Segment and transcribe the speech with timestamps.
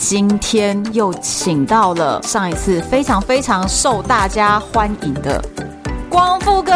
[0.00, 5.44] 今天又请到了上一次非常非常受大家欢迎的
[6.08, 6.72] 光复哥。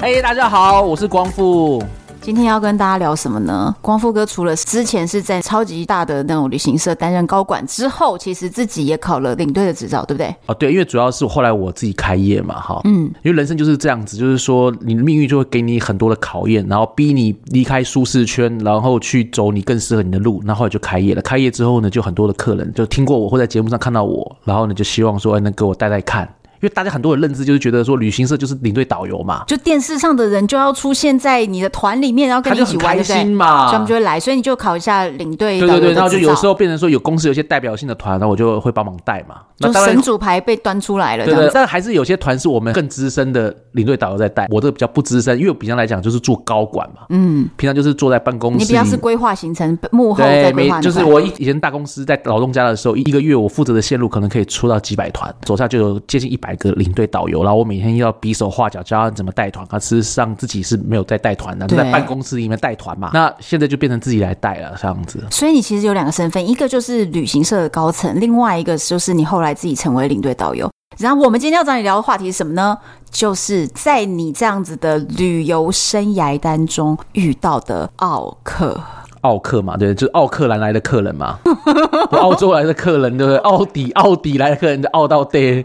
[0.00, 1.82] 嘿大家好，我是光复。
[2.22, 3.74] 今天要跟大家聊什么呢？
[3.82, 10.32] 光复哥除了之前是在超级大的那种旅行社担任高管之后，其实自己也考了领队的执照，对不对？
[10.46, 21.22] 哦，对，因为主要是后来我自己开业嘛，哈，嗯，因为人生就是这样子，就是说你的命运就会给你很多的考验，然后逼你离开舒适圈，然后去走你更适合你的路，那后后来就开业了。
[21.22, 26.32] 开业之后呢，就很多的客人就听过我或在节目上看到我，然后呢就希望说，哎，能给我带带看。
[26.62, 35.58] 因为大家很多的认知就是觉得说旅行社就是领队导游嘛，就电视上的人就要出现在你的团里面，然后跟你一起玩，开心嘛，所以他们就会来，所以你就考一下领队。
[35.58, 39.36] 对对对，然后就有时候变成说有公司有些代表性的团，然后我就会帮忙带嘛。
[39.58, 41.50] 就神主牌被端出来了，对对。
[41.52, 50.80] 但还是有些团是我们更资深的领队导游在带，我这个比较不资深，因为我平常来讲就是做高管嘛，嗯，平常就是坐在办公室，你比较是规划行程，幕后在规划。
[50.80, 57.42] 就是我以以前大公司在劳动家的时候，一个月我负责的线路可能可以出到几百团，手下就有接近一百个领队导游。
[57.42, 63.10] 然后，我每天要比手画脚教他怎么带团，他事实上自己是没有在带团的，就在办公室里面带团嘛。
[63.12, 65.22] 那现在就变成自己来带了，这样子。
[65.30, 70.70] 所以你其实有两个身份，一个就是旅行社的高层，另外一个就是你后来自己成为领队导游。
[70.98, 72.76] 然后我们今天要找你聊的话题是什么呢？
[73.10, 78.78] 就是在你这样子的旅游生涯当中遇到的奥客。
[79.22, 81.38] 奥克嘛，对，就是奥克兰来的客人嘛，
[82.12, 83.38] 澳洲来的客人，对不对？
[83.38, 85.56] 奥迪，奥迪来的客人就奥到爹，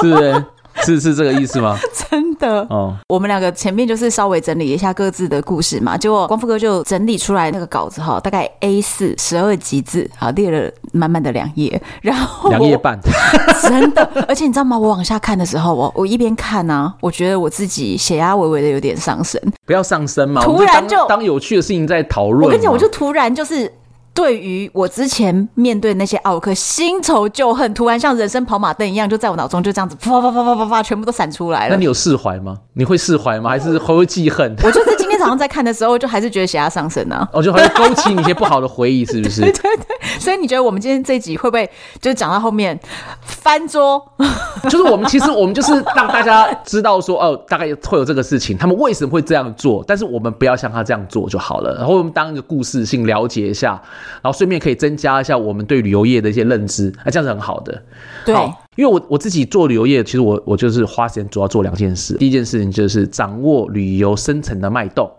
[0.00, 0.44] 是不是？
[0.82, 1.76] 是是这个意思吗？
[2.40, 12.98] 真的哦，我们两个前面就是稍微整理一下各自的故事嘛，结果光复哥就整理出来那个稿子哈，大概 A 四十二级字，好列了满满的两页，然后两页半，
[13.62, 14.78] 真的，而且你知道吗？
[14.78, 22.44] 我往下看的时候，我我一边看呢、啊，我觉得我自己血压微微的有点上升，不要上升嘛，突然就，就当有趣的事情在讨论。
[22.44, 23.70] 我跟你讲，我就突然就是。
[24.12, 31.74] 对于我之前面对那些奥克，新仇旧恨，突然像人生跑马灯一样，就在我脑中就这样子啪啪啪啪啪啪，全部都闪出来了。
[31.74, 32.56] 那你有释怀吗？
[32.74, 33.50] 你会释怀吗？
[33.50, 34.54] 还是会记恨？
[34.62, 37.26] 我就是今天早上在看的时候，就还是觉得血压上升啊。
[37.32, 39.40] 我 就好像勾起你一些不好的回忆，是不是？
[39.42, 39.86] 对 对对。
[40.18, 41.68] 所以你觉得我们今天这一集会不会
[42.00, 42.76] 就是讲到后面
[43.22, 44.02] 翻桌？
[44.68, 49.84] 就是我们其实我们就是让大家知道说哦，大概会有这个事情，他们为什么会这样做？
[49.86, 51.76] 但是我们不要像他这样做就好了。
[51.76, 53.80] 然后我们当一个故事性了解一下，
[54.20, 54.80] 然后顺便可以。
[54.80, 57.82] 增加一下我们对旅游业的一些认知，啊，这样是很好的。
[58.24, 58.34] 对，
[58.76, 62.14] 因为我我自己做旅游业，其实我我就是花时间主要做两件事。
[62.14, 65.10] 第一件事情就是掌握旅游深层的脉动，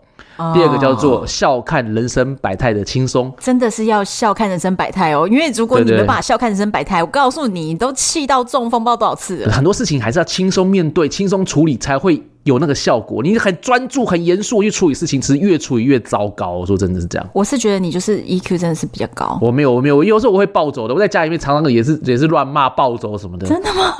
[0.54, 3.32] 第二个叫做笑看人生百态的轻松。
[3.38, 9.52] 真的是要笑看人生百态哦，因为如果你没办法笑看人生百态，我告诉你，你都气到中风，不知道多少次了。
[9.52, 12.22] 很多事情还是要轻松面对、轻松处理才会。
[12.44, 16.50] 有那个效果，你很专注、很严肃去处理事情，其实越处理越糟糕。
[16.52, 17.28] 我说真的是这样。
[17.32, 19.38] 我是觉得你就是 EQ 真的是比较高。
[19.40, 20.94] 我没有，我没有，我有时候我会暴走的。
[20.94, 23.46] 我在家里面常常也是也是乱骂、暴走什么的。
[23.46, 23.94] 真的吗？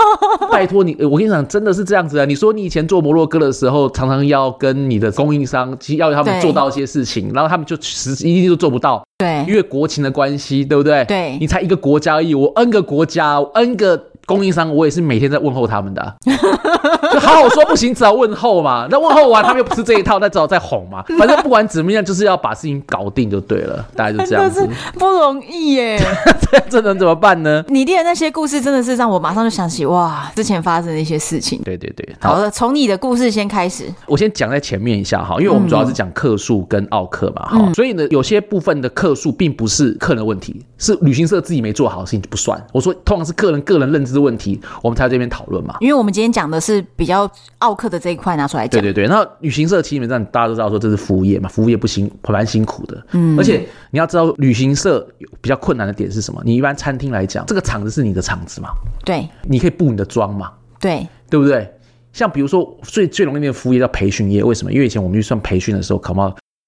[0.51, 2.25] 拜托你，我跟你讲，真的是这样子啊！
[2.25, 9.03] 你说你以前做摩洛哥的时候，常常要跟你的供应商，其实要他们做到一些事情，然后他们就实际一定都做不到。
[9.19, 11.05] 对，因为国情的关系，对不对？
[11.07, 14.09] 对，你才一个国家而已，我 N 个国家，N 个。
[14.27, 16.15] 供应商，我也是每天在问候他们的、啊，
[17.13, 18.87] 就好好说不行，只好问候嘛。
[18.91, 21.03] 那问候完，他们又不是这一套，那只好再哄嘛。
[21.19, 23.85] 反正不管怎么样，就是要把事情搞定就对了。
[23.97, 24.67] 大家就这样子，
[24.99, 26.01] 不容易耶。
[26.51, 27.65] 这这能怎么办呢？
[27.69, 31.61] 你列的那些故事真的是让我马上就想起哇，之前发生的一些事情。
[31.65, 33.85] 对对对，好的，从你的故事先开始。
[34.07, 42.63] 我先讲在前面一下哈，因为我们主要是讲客数跟奥客嘛哈，嗯、所以呢，有些部分的客数并不是客人的问题，是旅行社自己没做好的事情就不算。
[42.73, 48.81] 我说通常是客人个人认知的问题，我们才在这边讨论嘛，因为我们今天讲的是比较奥克的这一块拿出来讲。
[48.81, 55.07] 对对对，那旅行社基本上大家都知道说这是服务业嘛，服务业不辛蛮辛苦的，嗯，而且你要知道旅行社
[55.41, 56.41] 比较困难的点是什么？
[56.45, 58.71] 你一般餐厅来讲，这个场子是你的场子嘛，
[59.05, 60.51] 对，你可以布你的妆嘛，
[60.81, 61.71] 对，对不对？
[62.13, 64.71] 像比如说最最容易的服务业叫培训业，为什么？
[64.71, 66.21] 因为以前我们去算培训的时候，考不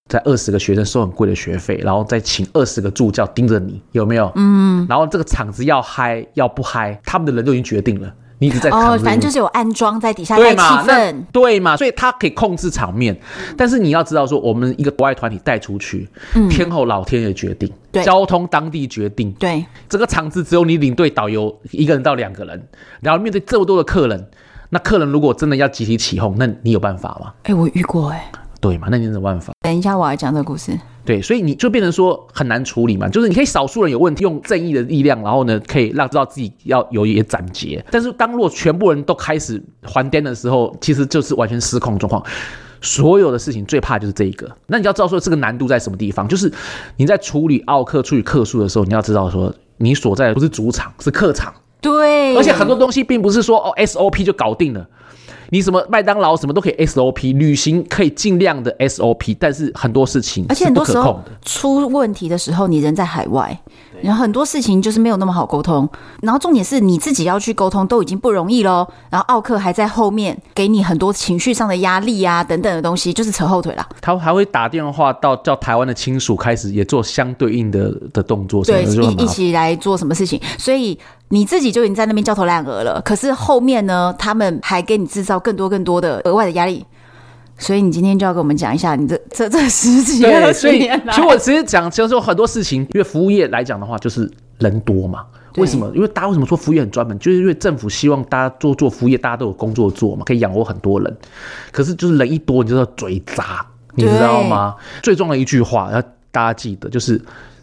[0.09, 4.31] 在二十个学生收很贵的学费，然后再请二十个助教盯着你，有没有？
[4.35, 8.15] 嗯，然后这个场子要嗨要不嗨，他们的人都已经决定了。
[8.39, 11.77] 你一直在哦，反正就是有安装在底下带气氛，对嘛？
[11.77, 13.19] 所以他可以控制场面，
[13.57, 22.69] 但是你要知道说，我们一个国外团体带出去，嗯，天后老天爷决定，对，交通当地决定，对，这个场子只有你领队导游一个人到两个人，
[23.01, 24.29] 然后面对这么多的客人。
[24.69, 27.33] 那客人如果真的要集体起哄，那你有办法吗？
[27.45, 28.39] 哎、欸，我遇过哎、欸。
[28.65, 28.89] 对嘛？
[28.91, 29.53] 那你有什么办法？
[29.61, 30.73] 等一下我来讲这个故事。
[31.05, 37.85] 对，所以你就变成说很难处理嘛，就是你可以少数人有问题，用正义的力量，然后呢，可以让知道自己要有一些斩截。
[37.91, 42.25] 但是当如果全部人都开始还颠的时候，其实就是完全失控状况。
[42.81, 44.51] 所有的事情最怕就是这一个。
[44.67, 46.27] 那你要知道说这个难度在什么地方？
[46.27, 46.51] 就是
[46.97, 51.53] 你在处理奥克、处理克数的时候，你要知道说你所在的不是主场，是客场。
[51.83, 54.89] 对，而且很多东西并不是说哦 SOP 就搞定了。
[55.51, 63.59] 你什么麦当劳什么都可以 SOP，旅行可以尽量的 SOP，但是很多事情而且很多时候出问题的时候，你人在海外，
[64.05, 65.89] 然后很多事情就是没有那么好沟通。
[66.21, 73.89] 然后重点是你自己要去沟通都已经不容易喽，然后奥克还在后面给你很多情绪上的压力啊等等的东西，就是扯后腿啦。
[74.01, 80.99] 他还会打电话到叫台湾的亲属开始也做相对应的的动作，对，一一起来做什么事情，所以。
[81.31, 86.85] 你自己就已经在那边焦头烂额了，可是后面呢，他们还给你制造更多更多的额外的压力，
[87.59, 95.25] 所以你今天就要跟我们讲一下你这这这十几年来，所以其实我其实讲，其实说很多事情，因为服务业来讲的话，就是人多嘛。
[95.57, 95.89] 为什么？
[95.95, 97.17] 因为大家为什么说服务业很专门？
[97.21, 101.17] 就是因为政府希望大家做做服务业，大家都有工作做嘛，可以养活很多人。
[101.71, 103.65] 可是就是人一多，你就要嘴杂，
[103.95, 104.75] 你知道吗？
[105.01, 106.03] 最重要的一句话要
[106.33, 107.23] 大家记得，就是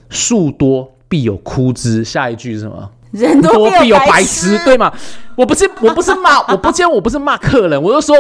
[0.10, 2.02] 树多必有枯枝。
[2.02, 2.90] 下一句是什么？
[3.12, 4.90] 人多必有白痴，对吗？
[5.36, 8.16] 我不是，我不是骂，我不，今天我不是骂客人，我就说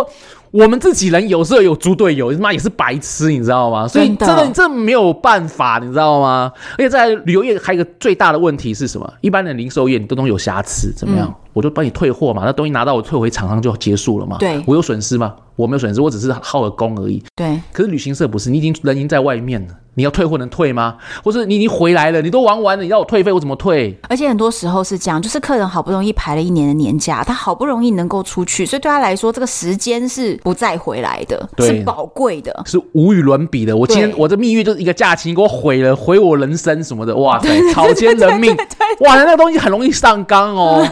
[0.52, 3.88] 我们自己人有时候有猪队友，他妈也是白痴，你知道吗？
[3.88, 6.52] 所以真的，这没有办法，你知道吗？
[6.74, 9.14] 而且在旅游业还有一个最大的问题是什么？
[9.22, 11.28] 一般的零售业你都能有瑕疵，怎么样？
[11.28, 14.38] 嗯、我就帮你退货嘛，那东西拿到我退回厂商就结束了嘛。
[14.40, 15.34] 对，我有损失吗？
[15.56, 17.24] 我没有损失，我只是耗了工而已。
[17.36, 19.74] 对，可是旅行社不是，你已经人已经在外面了。
[19.94, 20.96] 你要退货能退吗？
[21.22, 23.94] 或是你已经回来了，你都玩完了，你要我退费，我怎么退？
[24.08, 33.76] 而且很多时候是这样，就是客人好不容易排了一年的年假，他好不容易能够出去，所以对他来说，这个时间是不再回来的，是宝贵的，是无与伦比的。
[33.76, 38.56] 我今天我的蜜月就是一个假期，你给我毁了，毁我人生什么的， 哇塞，草菅人命，
[39.02, 40.88] 哇，那个东西很容易上纲哦，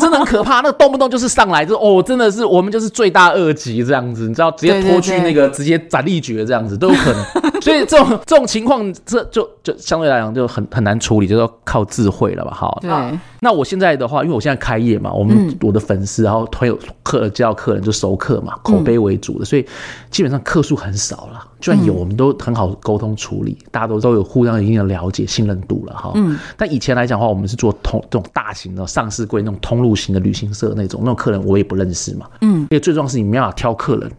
[0.00, 0.56] 真的很可怕。
[0.56, 7.24] 那个动不动就是上来，就哦，真的是我们就是罪大恶极这样子，你知道，直接拖去那个直接斩立决这样子都有可能。
[7.64, 8.46] 所以这种这种。
[8.50, 12.50] 情况这就就相对来讲就很很难处理，就要靠智慧了吧？
[12.52, 12.90] 好，对。
[13.38, 19.64] 那我现在的话，因为我现在开业嘛，我们我的粉丝，然后朋友客接到客人就熟客嘛，口碑为主的，所以
[20.10, 21.46] 基本上客数很少了。
[21.60, 26.10] 就算有，我们都很好沟通处理，大家都都有互相一定的了解、信任度了哈。
[26.16, 26.36] 嗯。
[26.56, 32.26] 但以前来讲的话，我们是做通这种大型的上市柜那种通路型的旅行社那种那种客人，我也不认识嘛。
[32.40, 32.62] 嗯。
[32.62, 34.10] 因为最重要是你没办法挑客人。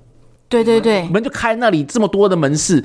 [0.51, 2.83] 对对对，门就开那里这么多的门市，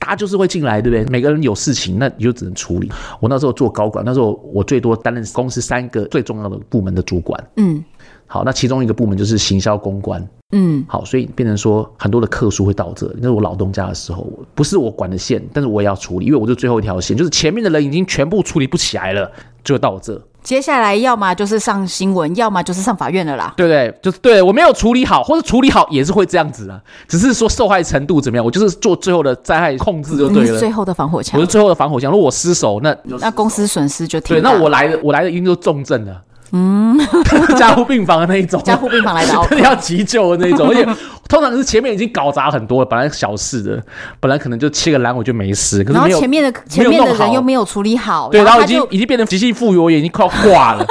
[0.00, 1.08] 大家就是会进来，对不对？
[1.10, 2.90] 每个人有事情，那你就只能处理。
[3.20, 7.42] 我那时候做高管，那时候我最多担任公司三个最重要的部门的主管。
[7.56, 7.82] 嗯，
[8.26, 10.28] 好，那其中一个部门就是行销公关。
[10.52, 13.14] 嗯，好，所以变成说很多的客数会到这里。
[13.18, 19.30] 那是我老东家的时候，不是我管的线，但是我也要处理，因为我是最后一条线，就是前面的人已经全部处理不起来了，
[19.62, 20.20] 就到这。
[20.44, 23.54] 接下来要么就是上新闻，要么就是上法院了啦。
[23.56, 26.78] 对对，就是对我没有处理好，或者处理好也是会这样子啊。
[27.08, 30.58] 只是说受害程度怎么样，我就是做最后的灾害控制就对了。
[30.58, 32.12] 最后的防火墙，我是最后的防火墙。
[32.12, 36.20] 如果我失手，那那公司损失就挺那我来的我来的一定就重症了。
[36.56, 36.96] 嗯，
[37.58, 40.86] 加护病房的那一种，加护病房来的， 真的要急救的那一种， 而且
[41.28, 43.82] 通常是前面已经搞砸很多了，本来小事的，
[44.20, 50.86] 本来可能就切个阑尾就没事，可是前面的前面的人又没有处理好，对，然后已经已经变成急性腹膜炎，已经快要挂了。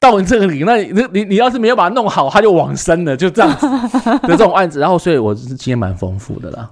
[0.00, 4.78] 到你这里，那你你你要是没有把它弄好，它就往生了，就这样子的这种案子。
[4.78, 6.68] 然后，所以我是经验蛮丰富的啦。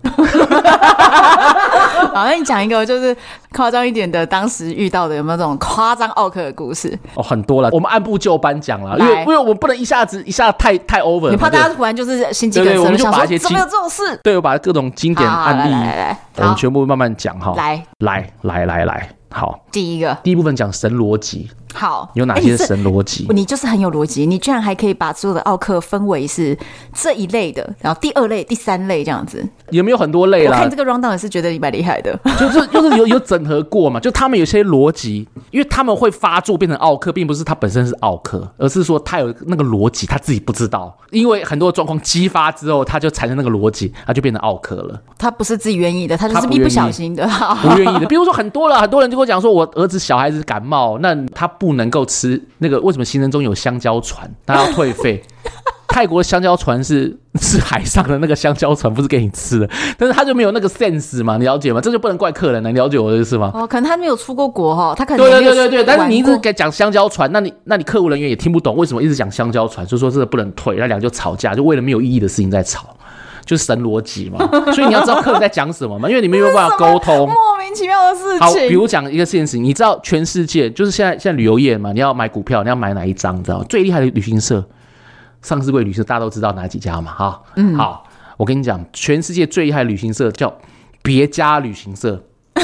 [2.12, 3.16] 好，那你讲一个就是
[3.52, 6.98] 夸张一点的，当时遇到的有没有这种夸张奥克的故事？
[7.14, 7.70] 哦，很多了。
[7.72, 14.18] 我们按部就班讲了，因为因为我们不能一下子一下子太太 over，你怕大家突然就是心肌梗塞，我们就把一些怎么有这种事？
[14.22, 17.54] 对，我把各种经典案例，来来来，我们全部慢慢讲哈。
[17.56, 21.50] 来来来来来，好，第一个，第一部分讲神逻辑。
[21.72, 23.26] 好，有哪些神逻辑？
[23.30, 26.56] 你就是很有逻辑，你居然还可以把所有的奥克分为是
[26.92, 30.56] 这一类的，然后第二类、第三类这样子，有没有很多类啦？
[30.56, 45.00] 我看这个 round down 也是觉得你蛮厉害的，就是就是有有整合过嘛，就他们有些逻辑，因为他们会发作变成奥克，并不是他本身是奥克，而是说他有那个逻辑，他自己不知道，因为很多状况激发之后，他就产生那个逻辑，他就变成奥克了。
[45.18, 47.26] 他不是自己愿意的，他就是一不小心的，
[47.62, 48.06] 不愿意的。
[48.06, 52.42] 比如说很多了，很多人就跟我讲说，我儿子小孩子感冒，那他不能够吃。
[52.58, 54.28] 那个为什么行程中有香蕉船？
[54.44, 55.22] 他要退费，
[55.86, 61.80] 泰国香蕉船是 是海上的那个香蕉船，不是给你吃的，但是他就没有那个 sense 嘛，你了解吗？
[61.80, 63.52] 这就不能怪客人了，你了解我的意思吗？
[63.54, 72.96] 哦，可能他没有出过国哈，他可能对对对对对，但是你一直给讲香蕉船，那你那你客服人员也听不懂为什么一直讲香蕉船，所以说这个不能退，那两个就吵架，就为了没有意义的事情在吵。
[73.44, 74.38] 就是神逻辑嘛，
[74.72, 78.40] 所以你要知道客人在讲什么嘛，因为你们没有办法沟通，莫名其妙的事情。
[78.40, 83.36] 好，比如讲一个现实，你知道全世界就是现在现在旅游业嘛，你要买股票，你要买哪一张？
[83.38, 84.64] 你知道最厉害的旅行社，
[85.42, 87.12] 上市柜旅行社大家都知道哪几家嘛？
[87.12, 88.04] 哈，嗯，好，
[88.36, 90.52] 我跟你讲，全世界最厉害的旅行社叫
[91.02, 92.22] 别家旅行社，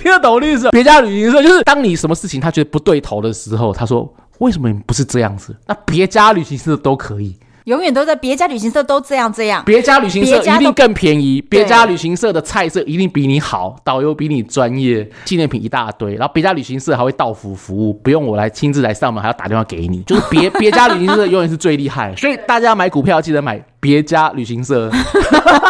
[0.00, 0.70] 听得懂我的意思？
[0.70, 5.56] 别家旅行社就是当你什么事情他觉得不对头的时候，他说为什么你不是这样子？
[5.66, 7.36] 那别家旅行社都可以。
[7.68, 23.62] 永远都在别家旅行社都这样这样，别家旅行社一定更便宜，别家旅行社的菜色一定比你好，导游比你专业，纪念品一大堆，然后别家旅行社还会到府服务，不用我来亲自来上门，还要打电话给你，就是别 别家旅行社永远是最厉害，所以大家买股票记得买。
[23.80, 24.90] 别家旅行社，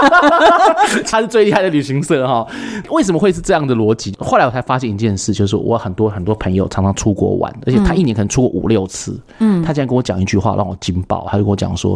[1.07, 2.47] 他是最厉害的旅行社哈。
[2.89, 4.15] 为什么会是这样的逻辑？
[4.19, 9.21] 后来我才发现一件事，就是我很多很多朋友常常出国玩，而且他一年可能出国五六次。
[9.41, 11.27] 嗯，他竟然跟我讲一句话，让我惊爆。
[11.31, 11.88] 他就跟我讲说，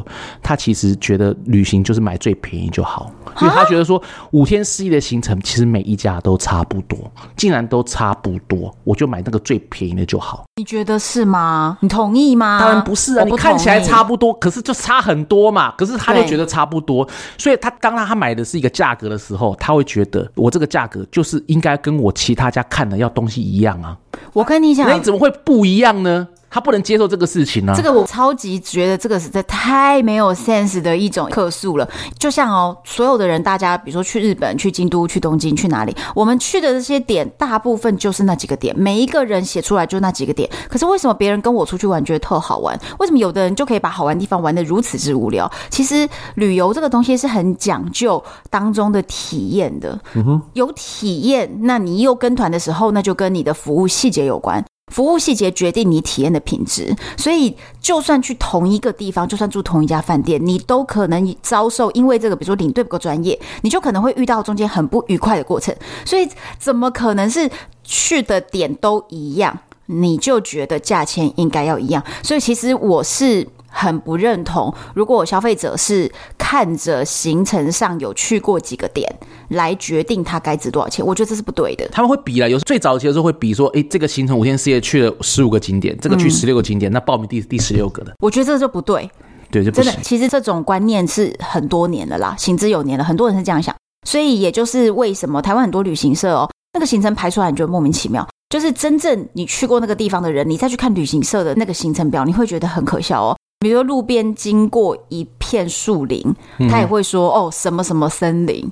[0.42, 6.98] 他其实觉得旅行就是买最便宜就好，因为他觉得说五天四夜的行程其实每一家都差不多，
[7.36, 10.44] 竟然都差不多，我就买那个最便宜的就好。
[10.56, 11.78] 你觉得是吗？
[11.80, 12.60] 你同意吗？
[12.60, 15.72] 当然不是啊，你看起来差不多，可是就差很多嘛。
[15.72, 23.96] 可是他就觉得差不多，所以他当他他买的是一个价格的时候，他会觉得我这个价格就是应该跟我其他家看的要东西一样啊。
[24.32, 26.28] 我跟你讲，那你怎么会不一样呢？
[26.52, 27.74] 他不能接受这个事情呢、啊？
[27.74, 31.88] 这个我超级觉得这个实在太没有 sense 的一种客诉了。
[32.18, 40.46] 就像哦，所有的人，大家比如说去日本、去京都、去东京、去哪里，我们去的这些点，大部分就是那几个点，每一个人写出来就那几个点。
[40.68, 42.78] 可是为什么别人跟我出去玩觉得特好玩？
[42.98, 45.50] 为什么有的人就可以把好玩的地方玩得如此之无聊？
[45.70, 49.98] 其实旅游这个东西是很讲究当中的体验的。
[50.14, 54.62] 嗯哼，有体验，那你又跟团的时候，那就跟你的服务细节有关。
[54.92, 65.74] 服务细节决定你体验的品质，所以就算去同一个地方，就算住同一家饭店，你都可能遭受因为这个，比如说领队不够专业，你就可能会遇到中间很不愉快的过程。
[66.04, 67.50] 所以怎么可能是
[67.82, 72.04] 去的点都一样，你就觉得价钱应该要一样？
[72.22, 73.48] 所以其实我是。
[73.72, 74.72] 很不认同。
[74.94, 79.12] 如果消费者是看着行程上有去过几个点
[79.48, 81.88] 来决定它该值多少钱，我觉得这是不对的。
[81.90, 88.12] 他们会比啦，有时候最早期的时候会比说，哎，这个行程五天四夜去了十五个景点，这个去十六个景点，嗯、那报名第第十六个的。
[88.20, 89.10] 我觉得这就不对，
[89.50, 90.00] 对，就不真的。
[90.02, 93.74] 其实这种观念是很多年了啦，行之有年了，很多人是这样想。
[94.06, 103.36] 所以也就是为什么台湾很多旅行社哦，那个行程排出来你觉得莫名其妙，就是真正你去过那个地方的人，你再去看旅行社的那个行程表，你会觉得很可笑哦。
[103.62, 106.34] 比如说路边经过一片树林，
[106.68, 108.70] 他也会说哦，什么什么森林。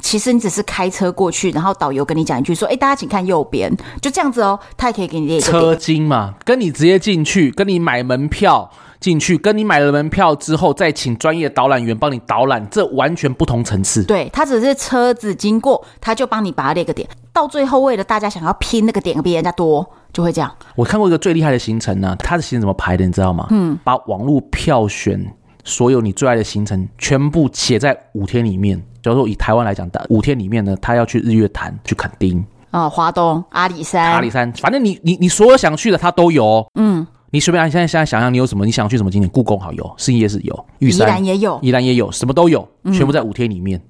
[0.00, 3.70] 其实你只是开车过去，然后导游跟你讲一句说，哎，大家请看右边，
[4.00, 4.58] 就这样子哦。
[4.78, 8.70] 他也可以给你列车金嘛，跟你直接进去，跟你买门票
[9.00, 14.04] 进去，跟你买了门票之后再请专业导览员帮你导览，这完全不同层次。
[14.04, 17.08] 对，他只是车子经过，他就帮你把它列个点。
[17.32, 19.88] 到最后为了大家想要拼那个点比人家多。
[20.12, 20.52] 就会这样。
[20.74, 23.46] 我看过一个最厉害的行程呢，他的行程怎么排的，你知道吗？
[23.50, 25.24] 嗯，把网络票选
[25.62, 28.76] 所有你最爱的行程全部写在五天里面。
[29.04, 36.66] 假如说以台湾来讲的五天里面呢，他要去日月潭、去垦丁啊、哦、花东、阿里山、阿里山，反正你你你所有想去的他都有、哦。
[36.74, 39.28] 嗯，你随便你现在现在想想你有什么，你想去什么景点？
[39.30, 43.80] 故宫好有，信义夜市有，玉山宜兰也有，宜兰也有，什么都有，全部在五天里面。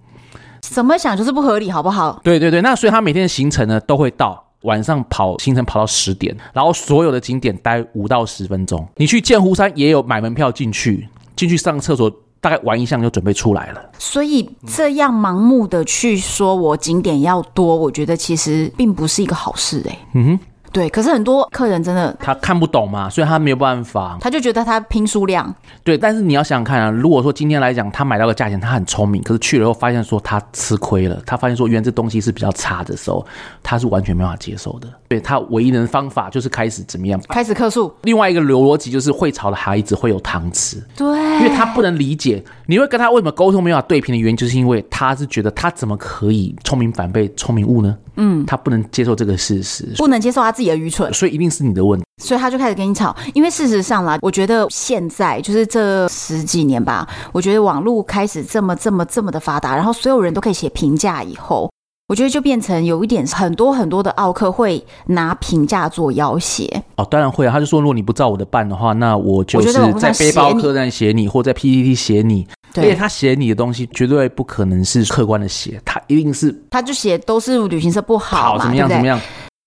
[0.61, 2.21] 怎么想就是不合理，好不好？
[2.23, 4.45] 对对对，那所以他每天的行程呢都会到。
[4.65, 8.87] 晚上跑行程跑到十点，然后所有的景点待五到十分钟。
[8.97, 13.81] 你去剑湖山也有买门票进去，进去上厕所，大概玩一下就准备出来了。
[13.99, 19.99] 所以这样盲目的去说我景点要多，我觉得其实并不是一个好事哎、欸。
[20.13, 20.41] 嗯哼。
[20.73, 25.53] 对，可是很多客人真的他看不懂嘛，所以他没有办法，他就觉得他拼数量。
[25.83, 33.27] 对，但是你要想想看啊，如果说今天来讲，他买到的价钱，他很聪明，可是去了以后发现说他吃亏了，他发现说原来这东西是比较差的时候，
[33.63, 34.89] 他是完全没办法接受的。
[35.11, 37.21] 对，他唯一的方法就是开始怎么样？
[37.29, 37.93] 开始客诉。
[38.03, 40.81] 另外一个逻辑就是会吵的孩子会有糖吃。
[40.97, 41.05] 对，
[41.39, 47.99] 因为他不能理解，你会跟他为什么沟通没有办法对平的原因，就是因为他是觉得他怎么可以聪明反被聪明误呢？
[48.19, 53.13] 嗯，他不能接受这个事实，不能接受他自己的愚蠢，所以一定是你的问题，所以他就开始跟你吵。
[53.35, 61.69] 因为事实上啦，我觉得现在就是这十几年吧，我觉得网络开始这么这么这么的发达，然后所有人都可以写评价以后，
[62.11, 66.69] 我觉得就变成有一点很多很多的奥客会拿评价做要挟。
[66.97, 72.49] 哦，当然会啊，他就说如果你不照我的办的话，那我就是在背包客栈写你，或在 PPT 写你。
[72.75, 79.17] 对，而且他写你的东西绝对不可能是客观的写，他一定是他就写都是旅行社不好嘛，怎么样怎么样。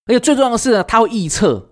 [0.07, 1.65] 而且最重要的是呢，他会臆测，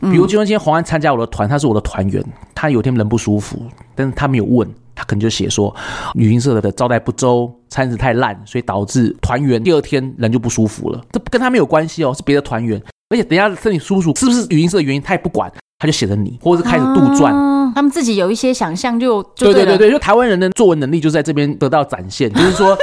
[0.00, 3.58] 比如今天今天黄安参加我的团，他是我的团员，他有天人不舒服，
[3.94, 5.74] 但是他没有问，他可能就写说
[6.14, 11.00] 旅行社的招待不周，餐食太烂，所以导致团员第二天人就不舒服了。
[11.12, 12.80] 这跟他没有关系哦，是别的团员。
[13.10, 15.52] 而且等一下身体舒服是不是旅行社的原因，他也不管。
[15.76, 22.32] 他就写的你，或者是开始杜撰、啊，他们自己有一些想象，就对，对对对对，就台湾人的作文能力就在这边得到展现。
[22.32, 22.78] 就是说，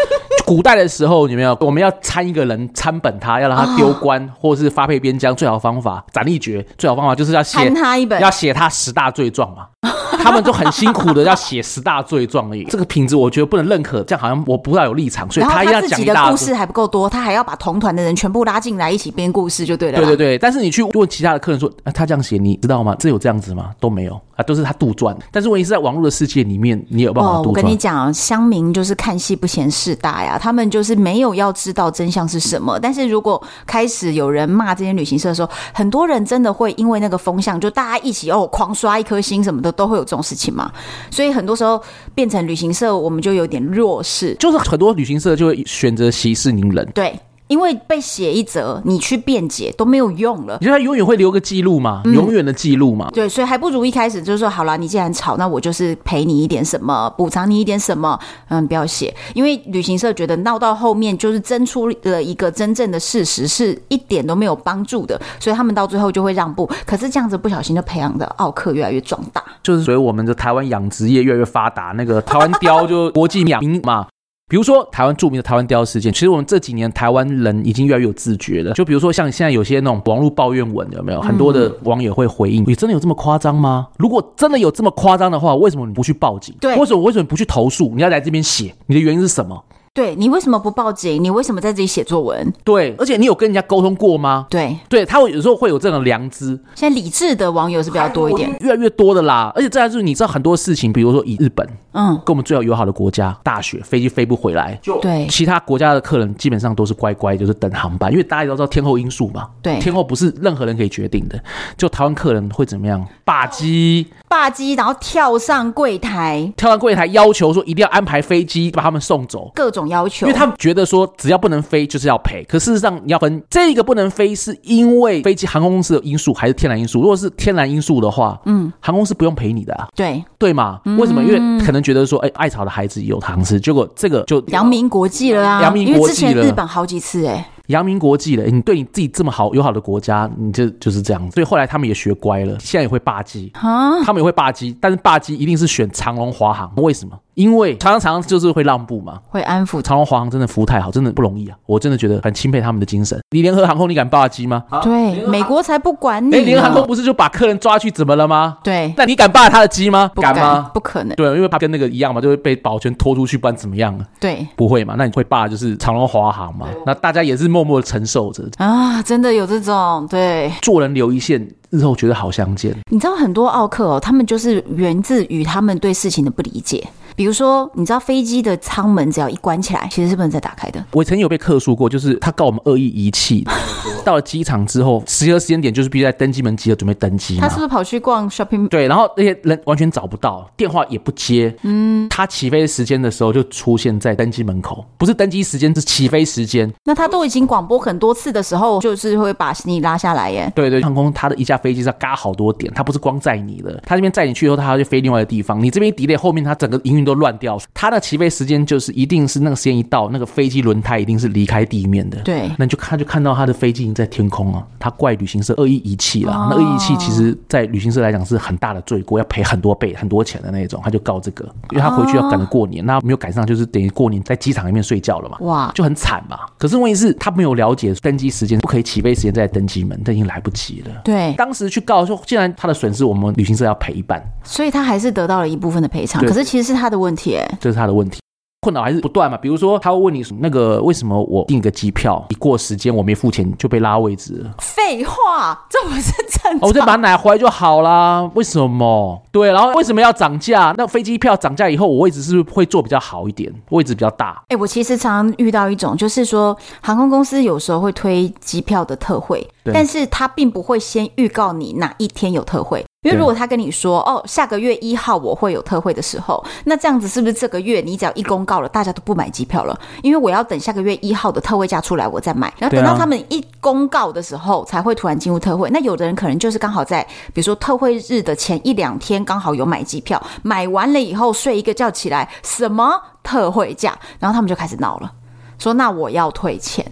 [0.45, 9.67] 古代的时候有没有我们要参一个人参本他，要让他丢官，哦、或者是发配边疆，最好的方法斩立决，最好方法就是要写他一本，要写他十大罪状嘛。
[10.23, 16.29] 他们就很辛苦的要写十大罪状而已，这个品质我觉得不能认可，这样好像我不太有立场，所以他要讲一大。
[16.29, 19.97] 故事还不够多，他还要把同团的人全部拉进来一起编故事，就对了。
[19.97, 22.95] 对对对，但是你去问其他的客人说，啊、他这样写，你知道吗？
[22.99, 23.71] 这有这样子吗？
[23.79, 25.15] 都没有啊，都是他杜撰。
[25.31, 27.47] 但是问题是在网络的世界里面，你有办法杜撰？
[27.47, 32.79] 我跟你讲，乡民就是看戏不嫌事大呀，他们就是没有要知道真相是什么。
[32.79, 40.71] 但是如果开始有人骂这些旅行社的时候，很多人真的会因为那个风向，就大家一起哦狂刷一颗星什么的，都会有这种事情嘛。
[41.09, 41.81] 所以很多时候
[42.13, 46.87] 变成旅行社，我们就有点弱势，就是很多旅行社就会选择息事宁人。
[46.93, 47.17] 对。
[47.51, 50.57] 因为被写一则，你去辩解都没有用了。
[50.61, 52.01] 你觉得他永远会留个记录吗？
[52.05, 53.11] 嗯、永远的记录吗？
[53.13, 58.17] 对，所以还不如一开始就是说，好了，你既然吵，那我就是赔你一点什么，补偿你一点什么。
[58.47, 66.65] 嗯，不要写，因为旅行社觉得闹到后面就是争出了一个真正的事实，是一点都没有帮助的，所以他们到最后就会让步。
[66.85, 74.07] 可是这样子不小心就培养的奥克越来越壮大，就是所以我们的台湾养殖业越来越发达，那个台湾雕就国际名嘛。
[74.51, 78.73] 比如说台湾著名的台湾雕事件，其实我们这几年台湾人已经越来越有自觉了。
[78.73, 82.61] 就比如说像现在有些那种网络抱怨文，有没有很多的网友会回应？
[82.67, 83.87] 你真的有这么夸张吗？
[83.97, 86.53] 如果真的有这么夸张的话，为什么你不去报警？
[86.59, 87.93] 对，为什么为什么不去投诉？
[87.95, 89.63] 你要来这边写，你的原因是什么？
[89.93, 91.23] 对，你为什么不报警？
[91.23, 92.53] 你为什么在这里写作文？
[92.65, 94.47] 对，而且你有跟人家沟通过吗？
[94.49, 96.59] 对，对他有时候会有这种良知。
[96.75, 99.49] 现在理智的网友是比较多一点，越来越多的啦。
[99.55, 109.49] 而且再来就是你知道很多事情，比如说以日本，嗯，跟我们最好友好的国家，大雪飞机飞不回来，就对其他国家的客人基本上都是乖乖就是等航班，因为大家都知道天候因素嘛。
[109.61, 111.41] 对，天候不是任何人可以决定的。
[111.77, 113.05] 就台湾客人会怎么样？
[113.25, 120.55] 霸机，霸机，然后跳上柜台，跳上柜台要求说一定要安排飞机把他们送走，各种要求，因为他们。
[120.57, 127.01] 觉得说只要不能飞就是要赔，可事实上你要分这个不能飞是因为飞机航空公司的因素还是天然因素？
[127.01, 130.79] 如果是天然因素的话，嗯，航空公司不用赔你的啊，对对嘛？
[130.99, 131.23] 为什么？
[131.23, 137.47] 因为可能觉得说，哎，爱草的孩子有糖吃，结果这个就扬名国际了啊，扬名国际了，日本好几次哎。
[137.67, 141.31] 扬名国际了，你对你自己这么好友好的国家，你就就是这样。
[141.31, 147.17] 所以后来他们也学乖了，现在也会霸机啊，他们也会霸机，但是霸机一定是选长隆华航，为什么？
[147.35, 149.81] 因为常常就是会让步嘛，会安抚。
[149.81, 153.19] 长荣华航真的服务太好，真的不容易啊，我真的觉得很钦佩他们的精神。
[153.31, 154.63] 你联合航空你敢霸机吗？
[154.83, 156.35] 对，美国才不管你。
[156.35, 158.57] 哎，联合航空不是就把客人抓去怎么了吗？
[158.63, 160.11] 对，那你敢霸他的机吗？
[160.15, 160.71] 敢，敢吗？
[160.73, 161.15] 不可能。
[161.15, 163.97] 对，因为他跟那个一样嘛，就会被保全拖出去，不然怎么样？
[164.19, 164.95] 对，不会嘛？
[164.97, 166.67] 那你会霸就是长荣华航嘛？
[166.85, 168.43] 那大家也是默默的承受着。
[168.57, 172.75] 啊，真的有这种对，做人留一线，日后觉得好相见。
[172.91, 176.85] 你知道很多奥客哦，他们就是源自于他们对事情的不理解。
[177.21, 180.83] 比如说，你知道飞机的舱门只要一关起来，其实是不能再打开的。
[180.91, 183.45] 我曾经有被客诉过，就是他告我们恶意遗弃。
[184.03, 187.37] 到了机场之后，集合时间点就是必须在登机门集合准备登机。
[187.37, 188.67] 他是不是跑去逛 shopping？
[188.69, 191.55] 对，然后那些人完全找不到，电话也不接。
[191.61, 196.73] 嗯，他起飞时间的时候就出现在登机门口，不是登机时间，是起飞时间。
[196.85, 200.51] 那他都已经广播很多次的时候，就是会把行李拉下来耶。
[200.55, 205.61] 对对，航空他的一架飞机是要嘎好多点，他不是光载你的，他这边载你去以后，他还要去飞另外的地方。
[205.61, 207.59] 你这边 delay，后面他整个营运都乱掉。
[207.73, 212.17] 他的起飞时间就是一定是那个时间一到，那个飞机轮胎一定是离开地面的。
[212.21, 214.65] 对，那你就看就看到他的飞机已经在天空了。
[214.79, 220.81] 他怪旅行社恶意遗弃了，那恶意遗弃其实，在旅行社来讲是很大的罪过，要赔很多倍、很多钱的那种。
[220.83, 226.39] 他就告这个，因为他回去要赶着过年，那没有赶上，就是等于过年在机场里面睡觉了嘛，哇，就很惨嘛。
[226.57, 231.01] 可是问题是，他没有了解登机时间不可以起飞时间在登机门，这已经来不及了。
[231.03, 236.23] 对，当时去告说，既然他的损失我们旅行社要赔一半，所以他还是得到了一部分的赔偿。
[236.25, 238.19] 可是其实是他的问题，哎，这是他的问题。
[238.63, 239.35] 困扰还是不断嘛。
[239.35, 244.53] 比如说，他会问你那个为什么我订个机票一过时间我没付钱就被拉位置了？
[244.59, 246.69] 废话，这不是正常？
[246.69, 248.21] 我再把它拿回来就好啦。
[248.35, 249.19] 为什么？
[249.31, 250.75] 对，然后为什么要涨价？
[250.77, 253.51] 那飞机票涨价以后，我位置是不是会坐比较好一点？
[253.71, 254.43] 位置比较大？
[254.49, 262.85] 哎，我其实常常遇到一种，就是说航空公司有时候会推机票的特惠，但是他并不会先预告你哪一天有特惠。
[263.03, 269.75] 因为如果他跟你说哦，下个月一号我会有特惠的时候，那这样子是不是这个月你只要一公告了，大家都不买机票了？
[270.03, 275.67] 因为我要等下个月一号的特惠价出来我再买，然后等到他们一公告的时候才会突然进入特惠。
[275.71, 277.01] 那有的人可能就是刚好在
[277.33, 285.11] 比如说特惠日的前一两天刚好有买机票，买完了以后睡一个觉起来，什么特惠价，然后他们就开始闹了，
[285.57, 286.85] 说那我要退钱。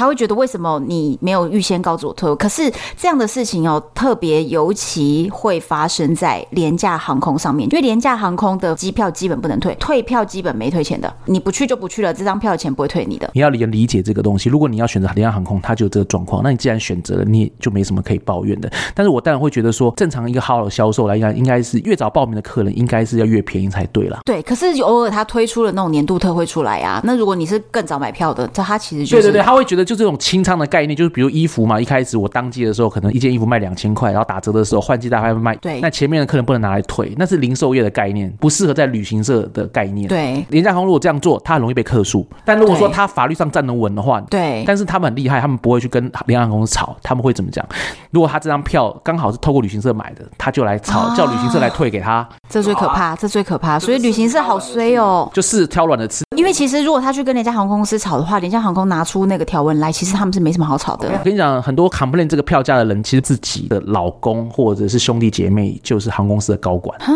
[0.00, 2.34] 他会觉得为什么你没有预先告知我退？
[2.36, 13.30] 可是这样的事情哦，特别尤其会发生在廉价航空上面，因为廉价航空的机票基本不能退，退票基本没退钱的，你不去就不去了，这张票的钱不会退你的。
[13.34, 14.48] 你要理理解这个东西。
[14.48, 18.72] 如果你要选择廉价航空，它就有这个状况，那你既然选择了，你也就没什么可以抱怨的。
[18.94, 24.20] 但是我当然会觉得说，正常一个好的销售来讲，应该是越早报名的客人，应该是要越便宜才对啦。
[24.24, 30.70] 对，可是偶尔他推出了那种年度特惠出来啊，那如果你是更早买票的，这他其实就是对对对，他会觉得就这种清仓的。
[30.70, 35.56] 概念就是，比如衣服嘛，一开始我当季的时候，可能一件衣服卖两千块，然后打折的时候换季大概会卖。
[35.56, 40.06] 对，那前面的客人不能拿来退，那是零售业的概念，不适合在旅行社的概念。
[40.06, 42.24] 对，廉价航空如果这样做，他很容易被客诉。
[42.44, 44.62] 但如果说他法律上站得稳的话，对。
[44.64, 47.66] 但是他们很厉害，他们不会去跟廉价航空吵，他们会怎么讲？
[48.12, 52.28] 如果他这张票刚好是透过旅行社买的，他就来吵，啊、叫旅行社来退给他。
[52.48, 53.76] 这最可怕，啊、这最可怕。
[53.76, 56.24] 所以旅行社好衰哦，就是挑软的吃。
[56.36, 61.08] 因为其实如果他去跟廉价航空公司吵的话，廉价航空拿出那个条文来，其实他们是没什么好吵的。
[61.08, 67.14] 我跟你讲，很多 complain 这个票价的人，其实自己的老公或者是兄弟姐妹就是航空公司的高管啊。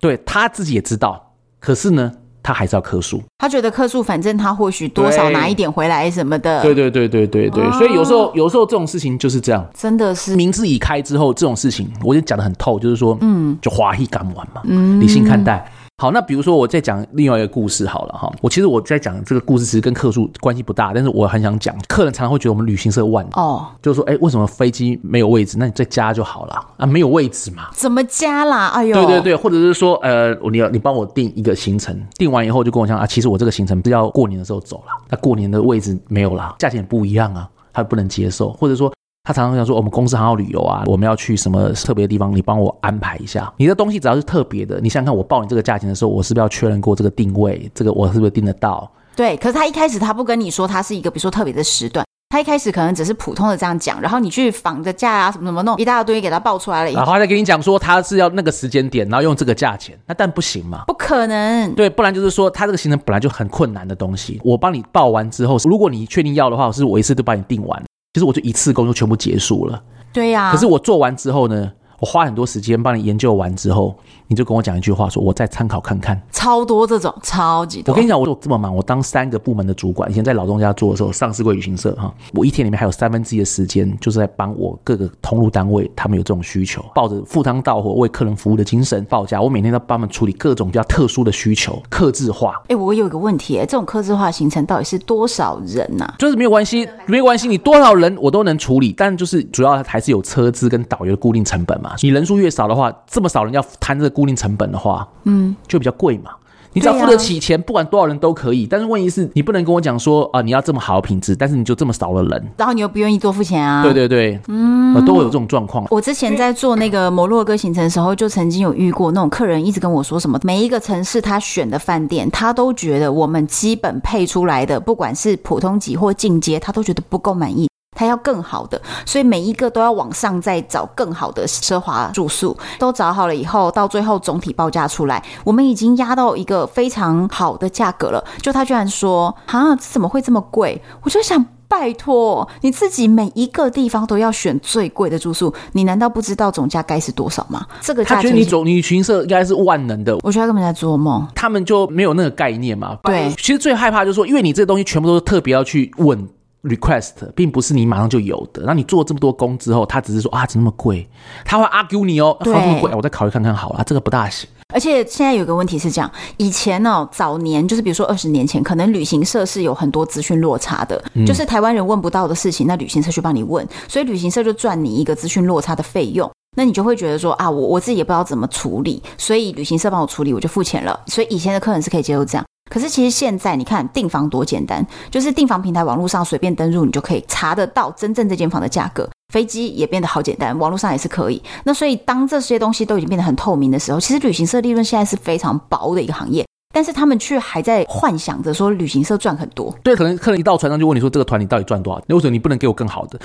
[0.00, 2.10] 对，他自己也知道，可是呢，
[2.42, 3.22] 他还是要客诉。
[3.38, 6.62] 他觉得客诉，反正他或许多少拿一点回来什么的。
[6.62, 15.70] 对对对对对对，对，所以有时候有时候这种事情就是这样，真的是名字已开之后，这种事情我就讲的很透，就是说，嗯，就欢喜甘愿嘛，嗯，理性看待。
[16.00, 18.32] 好，那比如说我再讲另外一个故事好了哈。
[18.40, 25.58] 我其实我在讲这个故事，其实跟客数关系不大，但是我很想讲，客人常常会觉得我们旅行社万哦，就是说，哎，为什么飞机没有位置？
[25.58, 27.68] 那你再加就好了啊，没有位置嘛？
[27.74, 28.68] 怎么加啦？
[28.68, 38.90] 哎呦，对对对，或者是说，呃，你要你帮我订一个行程，订完以后就跟我讲啊，其实我这个行程是要过年的时候走了，那过年的位置没有啦，价钱也不一样啊，他不能接受，或者说。
[39.22, 43.52] 他常常想说，我们公司还要旅游啊，我们要去什么特别的地方，你帮我安排一下。
[43.58, 47.70] 你的东西只要是特别的，你想想看，我报你这个价钱的时候，我是不是要确认过这个定位？
[47.74, 48.90] 这个我是不是订得到？
[49.14, 49.36] 对。
[49.36, 60.84] 可是他一开始他不跟你说，他是一个比如说特别的时段，他一开始可能只是普通的这样讲，然后你去仿的价啊什么什么弄一大堆给他报出来了以后，然后他再跟你讲说他是要那个时间点，然后用这个价钱，那但不行嘛？
[60.86, 61.74] 不可能。
[61.74, 67.82] 对，不然就是说他这个行程本来就很困难的东西，我帮你报完之后，如果你确定要的话，我是我一次都帮你订完。
[68.12, 69.82] 其实我就一次工作全部结束了。
[70.12, 70.52] 对呀、啊。
[70.52, 73.94] 可是我做完之后呢，我花很多时间帮你研究完之后，
[74.26, 76.20] 你就跟我讲一句话，说我再参考看看。
[76.32, 77.92] 超多这种，超级多。
[77.92, 89.38] 我跟你讲，我做这么忙，我当三个部门的主管，以前在老东家做的时候，上市过旅行社哈，我一天里面还有三分之一的时间，就是在帮我各个通路单位，他们有这种需求，抱着赴汤蹈火为客人服务的精神报价。
[89.42, 92.54] 我每天都帮他们处理各种比较特殊的需求，客制化。
[92.62, 96.14] 哎、欸，我有一个问题，哎，这种客制化行程到底是多少人呐、啊？
[96.18, 101.89] 就是没有关系，没有关系，你多少人我都能处理，但就是主要还是有车资跟导游的固定成本嘛。
[102.02, 105.06] 你人数越少的话，这么少人要摊这个固定成本的话。
[105.24, 106.30] 嗯，就比较贵嘛。
[106.72, 108.64] 你只要付得起钱，不管多少人都可以。
[108.64, 113.82] 但是问题是，你不能跟我讲说啊，你要这么好的品质，但是你就这么少的人，然后你又不愿意多付钱啊？
[113.82, 115.84] 对对对，嗯，都会有这种状况。
[115.90, 127.68] 我之前在做那个摩洛哥行程的时候，就曾经有遇过那种客人一直跟我说什么，每一个城市他选的饭店，他都觉得我们基本配出来的，不管是普通级或进阶，他都觉得不够满意。
[128.00, 138.24] 他要更好的，所以每一个都要往上再找更好的奢华住宿，都找好了以后，到最后总体报价出来，我们已经压到一个非常好的价格了。
[138.40, 147.66] 就他居然说：“啊，怎么会这么贵？”我就想，拜托你自己每一个地方都要选最贵的住宿，你难道不知道总价该是多少吗？
[147.82, 152.96] 这个价钱，他觉得你总旅行社应该是万能的，我觉得他根本在做梦，他们就没有那个概念嘛。
[153.02, 156.26] 对，其实最害怕就是说，因为你这个东西全部都是特别要去问。
[156.62, 161.08] Request 并不是你马上就有的，那你做这么多工之后，他只是说啊，怎么那么贵？
[161.44, 164.48] 他会 argue 你哦，对，这么贵，我再考虑看看好了，这个不大行。
[164.72, 181.00] 而且现在有个问题是这样，以前呢、哦，早年就是比如说二十年前，可能旅行社是有很多资讯落差的，嗯、就是台湾人问不到的事情，那旅行社去帮你问，所以旅行社就赚你一个资讯落差的费用，那你就会觉得说啊，我我自己也不知道怎么处理，所以旅行社帮我处理，我就付钱了。
[181.06, 182.44] 所以以前的客人是可以接受这样。
[182.70, 189.06] 可是其实现在你看订房多简单，就是订房平台网络上随便登入，你就可以查得到真正这间房的价格。
[189.32, 191.42] 飞机也变得好简单，网络上也是可以。
[191.64, 196.44] 那所以当这些东西都已经变得很透明的时候，其实旅行社利润现在是非常薄的一个行业。
[196.72, 199.74] 但是他们却还在幻想着说旅行社赚很多。
[199.82, 202.00] 对，可能客人一到船上就问你说，这个团你到底赚多少？
[202.06, 203.18] 那为什么你不能给我更好的？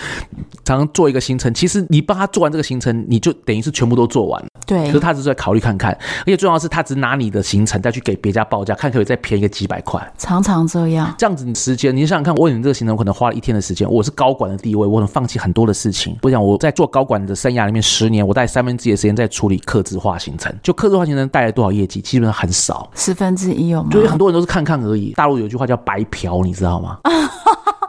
[0.63, 4.47] 常常做一个行程，其实你帮他做完这个行程，你就等于是全部都做完了。
[4.65, 4.87] 对。
[4.87, 10.01] 可是他只是在考虑看看，而且重要的是他只拿你的行程再去给别家报价，看可以再便宜个几百块。
[10.17, 11.13] 常常这样。
[11.15, 16.17] 这样子时间，你想想看，我问你这个行程，我可能花了一天的时间，我是高管的地位，我可能放弃很多的事情。
[16.23, 23.89] 我想我在做高管的生涯里面十年，我带三分之一的时间在处理客制化行程，就客制化行程带来多少业绩，基本上很少，十分之一有吗？
[24.09, 25.11] 很多人都是看看而已。
[25.13, 26.97] 大陆有句话叫“白嫖”，你知道吗？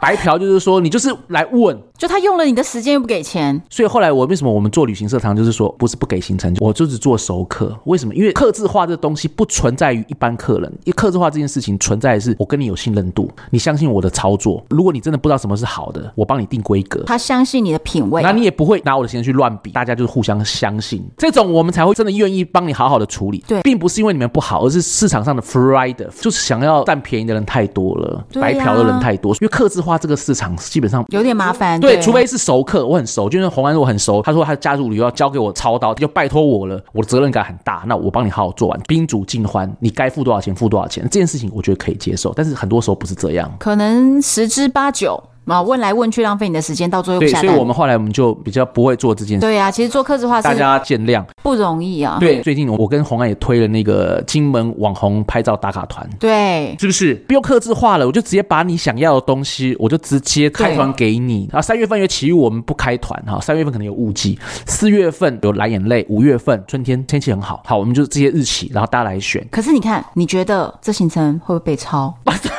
[0.01, 3.61] 白嫖就是说，你就是来问，就他用了你的时间又不给钱。
[3.69, 7.75] 所以后来我为什么我们做旅行社，常就是说不是不给行程，我就只做熟客。
[7.85, 8.13] 为什么？
[8.13, 14.63] 因为客制化这东西不存在于一般客人，因为客制化这件事情存在的是我跟你有信任度，你相信我的操作。
[14.69, 17.03] 如果你真的不知道什么是好的，我帮你定规格。
[17.05, 23.43] 他相信你的品味，那你也不会拿我的行程去乱比，大家就是互相相信，这种我们才会真的愿意帮你好好的处理。
[23.47, 29.33] 对，并不是因为你们不好，而是市场上的 free rider 就是想要占便宜的人太多了，白嫖的人太多。
[29.35, 30.55] 因为客制化这个市场。
[30.57, 45.21] 基本上有点麻烦，对，除非是熟客，我很熟，就是红安我很熟，他说他加入旅游要交给我操刀，就拜托我了，我的责任感很大，那我帮你好好做完，宾主尽欢，你该付多少钱付多少钱，这件事情我觉得可以接受，但是很多时候不是这样，可能十之八九。
[45.53, 47.19] 啊，问来问去浪费你的时间，到最后。
[47.19, 49.41] 对，所以我们后来我们就比较不会做这件事。
[49.41, 52.17] 对啊，其实做客制化是大家见谅，不容易啊。
[52.19, 58.05] 对，最近我跟红安也推了那个金门网红拍照打卡团，对，是不是不用客制化了？
[58.05, 61.49] 我就直接把你想要的东西，我就直接开团给你。
[61.51, 69.45] 啊，三月份有奇遇，我们不开团哈，三月份可能有雾季，四月份有蓝眼泪，五月份春天天气很好，好，我们就这些日期，然后大家来选。
[69.49, 72.13] 可是你看，你觉得这行程会不会被抄？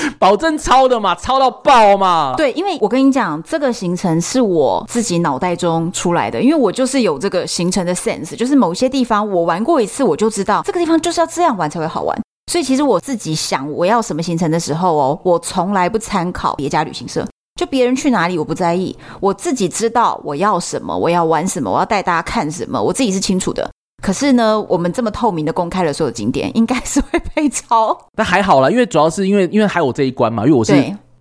[0.18, 2.34] 保证超的嘛，超到爆嘛。
[2.36, 12.18] 对，因为我跟你讲，这个行程是我自己脑袋中出来的，因为我就是有这个行程的 sense，就是某些地方我玩过一次，我就知道这个地方就是要这样玩才会好玩。
[12.50, 17.26] 所以其实我自己想我要什么行程的时候哦，我从来不参考别家旅行社，
[17.60, 23.70] 就别人去哪里我不在意，我自己知道我要什么，我要玩什么，我要带大家看什么，我自己是清楚的。
[24.02, 27.98] 可是呢，我们这么透明的公开了所有景点，应该是会被抄。
[28.14, 30.72] 但还好啦，因为主要是因为因为还有这一关嘛，因为我是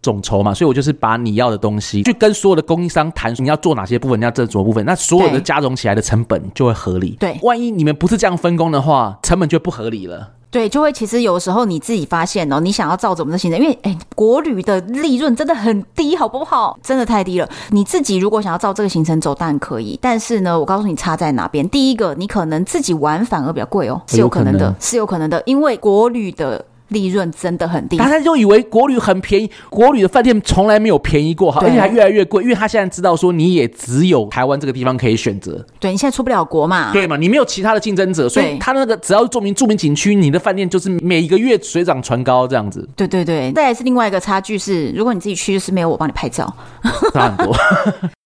[0.02, 7.18] 总筹嘛，所以我就是把你要的东西去跟所有的供应商谈，你要做哪些部分，你要这做部分，那所有的加总起来的成本就会合理。
[7.20, 10.34] 对，万一你们不是这样分工的话，成本就不合理了。
[10.50, 16.80] 对，就会其实有时候你自己发现哦，你想要照着我们的行程，因为哎，国旅的利润真的很低，好不好？
[16.82, 17.50] 真的太低了。
[17.72, 20.00] 你自己如果想要照这个行程走，当然可以。
[20.02, 21.68] 但是呢，我告诉你差在哪边。
[21.70, 26.64] 第一个，你可能自己玩反而比较贵哦，是有可能的，是有可能的，因为国旅的。
[26.90, 42.88] 利润真的很低，大家就以为国旅很便宜，国旅的饭店从来没有便宜过，哈，而且还越来越贵，因为他现在知道说你也只有台湾这个地方可以选择，对，你现在出不了国嘛，对嘛，你没有其他的竞争者，所以他那个只要著名著名景区，你的饭店就是每一个月水涨船高这样子。
[42.96, 46.52] 对对对，再来是另外一个差距是，如果你自己去，就是没有我帮你拍照，
[47.14, 47.56] 差很多。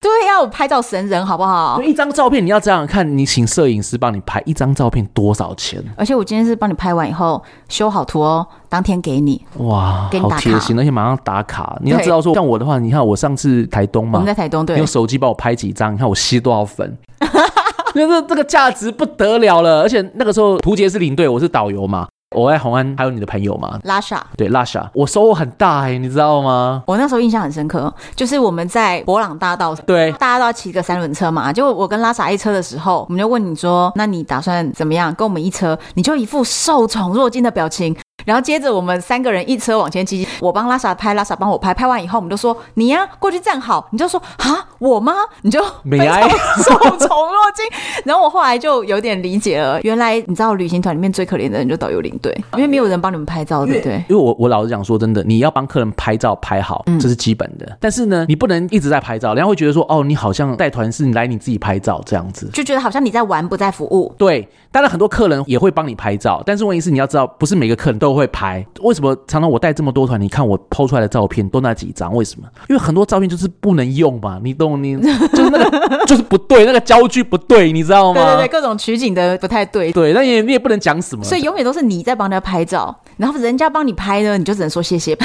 [0.01, 1.79] 对，要我拍照神人好不好？
[1.83, 5.83] 一张照片你要这样看，你请摄影师帮你拍一张照片多少钱？
[5.95, 9.41] 而且我今天是帮你拍完以后修好图哦，当天给你。
[9.57, 11.77] 哇，好贴心，而且马上打卡。
[11.81, 16.97] 你要知道说，像我的话，你看我上次台东嘛，我们在台东，对，用手机帮我拍几张，你看我吸多少粉，
[17.93, 19.81] 就是这这个价值不得了了。
[19.81, 22.07] 而且那个时候图杰是领队，我是导游嘛。
[22.33, 23.77] 我在红安还有你的朋友嘛？
[23.83, 26.81] 拉萨，对，拉萨，我收获很大哎、欸，你知道吗？
[26.87, 35.77] 我那时候印象很深刻，就是我们在博朗大道，对，大家都要骑个三轮车嘛，就我跟拉萨一车的时候，我们就问你说，那你打算怎么样跟我们一车？
[35.95, 37.93] 你就一副受宠若惊的表情。
[38.25, 45.13] 然后接着我们三个人一车往前骑，我帮拉萨拍，拉萨帮我拍，拍完以后我们就说你呀、啊、过去站好，你就说啊我吗？
[45.41, 47.65] 你就非常受宠若惊。
[48.03, 54.03] 然后我后来就有点理解了，原来你知道旅行团里面最可怜的人就导游领队，因为没有人帮你们拍照，对不对？
[54.09, 57.65] 因为我我老实讲说真的，你要帮客人拍照拍好，这是基本的。
[57.69, 64.13] 嗯、但是呢，你不能一直在拍照，人家会觉得说哦，你好像带团是你来你自己拍照这样子，就觉得好像你在玩不在服务。
[64.17, 68.65] 对，当然很多客人也会帮你拍照，但是问题是你要知道，不是每个客人都会拍。
[68.81, 72.13] 为什么常常我带这么多团，你看我 PO 出来的照片都那几张？
[72.15, 72.47] 为什么？
[72.69, 74.81] 因为很多照片就是不能用嘛，你懂？
[74.81, 74.95] 你
[75.33, 78.21] 就是那个就是不对，那个焦距不对，你知道吗？
[78.21, 79.91] 对对对，各种取景的不太对。
[79.91, 85.17] 对，那你你也不能讲什么，所以永远都是你在帮人家拍照，然后人家帮你拍呢，你就只能说谢谢。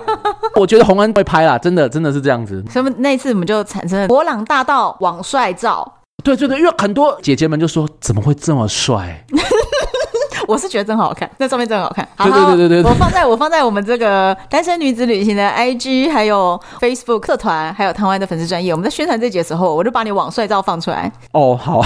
[0.56, 2.64] 我觉得洪恩会拍啦，真的真的是这样子。
[2.70, 6.00] 什么那一次我们就产生了博朗大道网帅照。
[6.22, 9.24] 对对对，因为很多姐姐们就说怎么会这么帅？
[10.48, 12.06] 我是觉得真好看，那照片真好看。
[12.18, 18.72] 对对对对对，对，我放在我放在我们这个单身女子旅行的 IG，还有 Facebook 社团，还有台湾的粉丝专业。
[18.72, 21.10] 我们在宣传这集的时候，我就把你网帅照放出来。
[21.32, 21.82] 哦，好，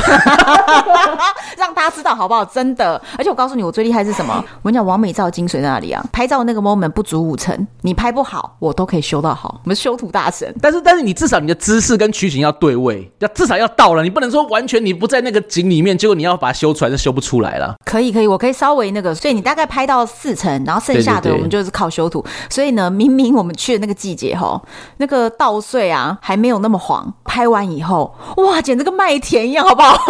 [1.57, 2.45] 让大家知道好不好？
[2.45, 4.35] 真的，而且我告诉你，我最厉害是什么？
[4.63, 6.05] 我跟你讲，网美照精髓在哪里啊？
[6.13, 9.61] 拍照那个 moment 不足五成，你拍不好，我都可以修到好。
[9.65, 10.55] 我们修图大神。
[10.61, 17.75] 但是但是你至少你的姿势跟取景要对位，要至少要到了，你不能说完全你不在那个景里面，结果你要把它修出来，就修不出来了。
[17.85, 22.21] 可以可以，我可以稍微那个，所以你大概拍到四层，然后剩下的我们就是靠修图。
[22.21, 24.61] 对对对，所以呢，明明我们去的那个季节哈，
[24.99, 29.99] 那个稻穗啊还没有那么黄，拍完以后哇，简直跟麦田一样，好不好？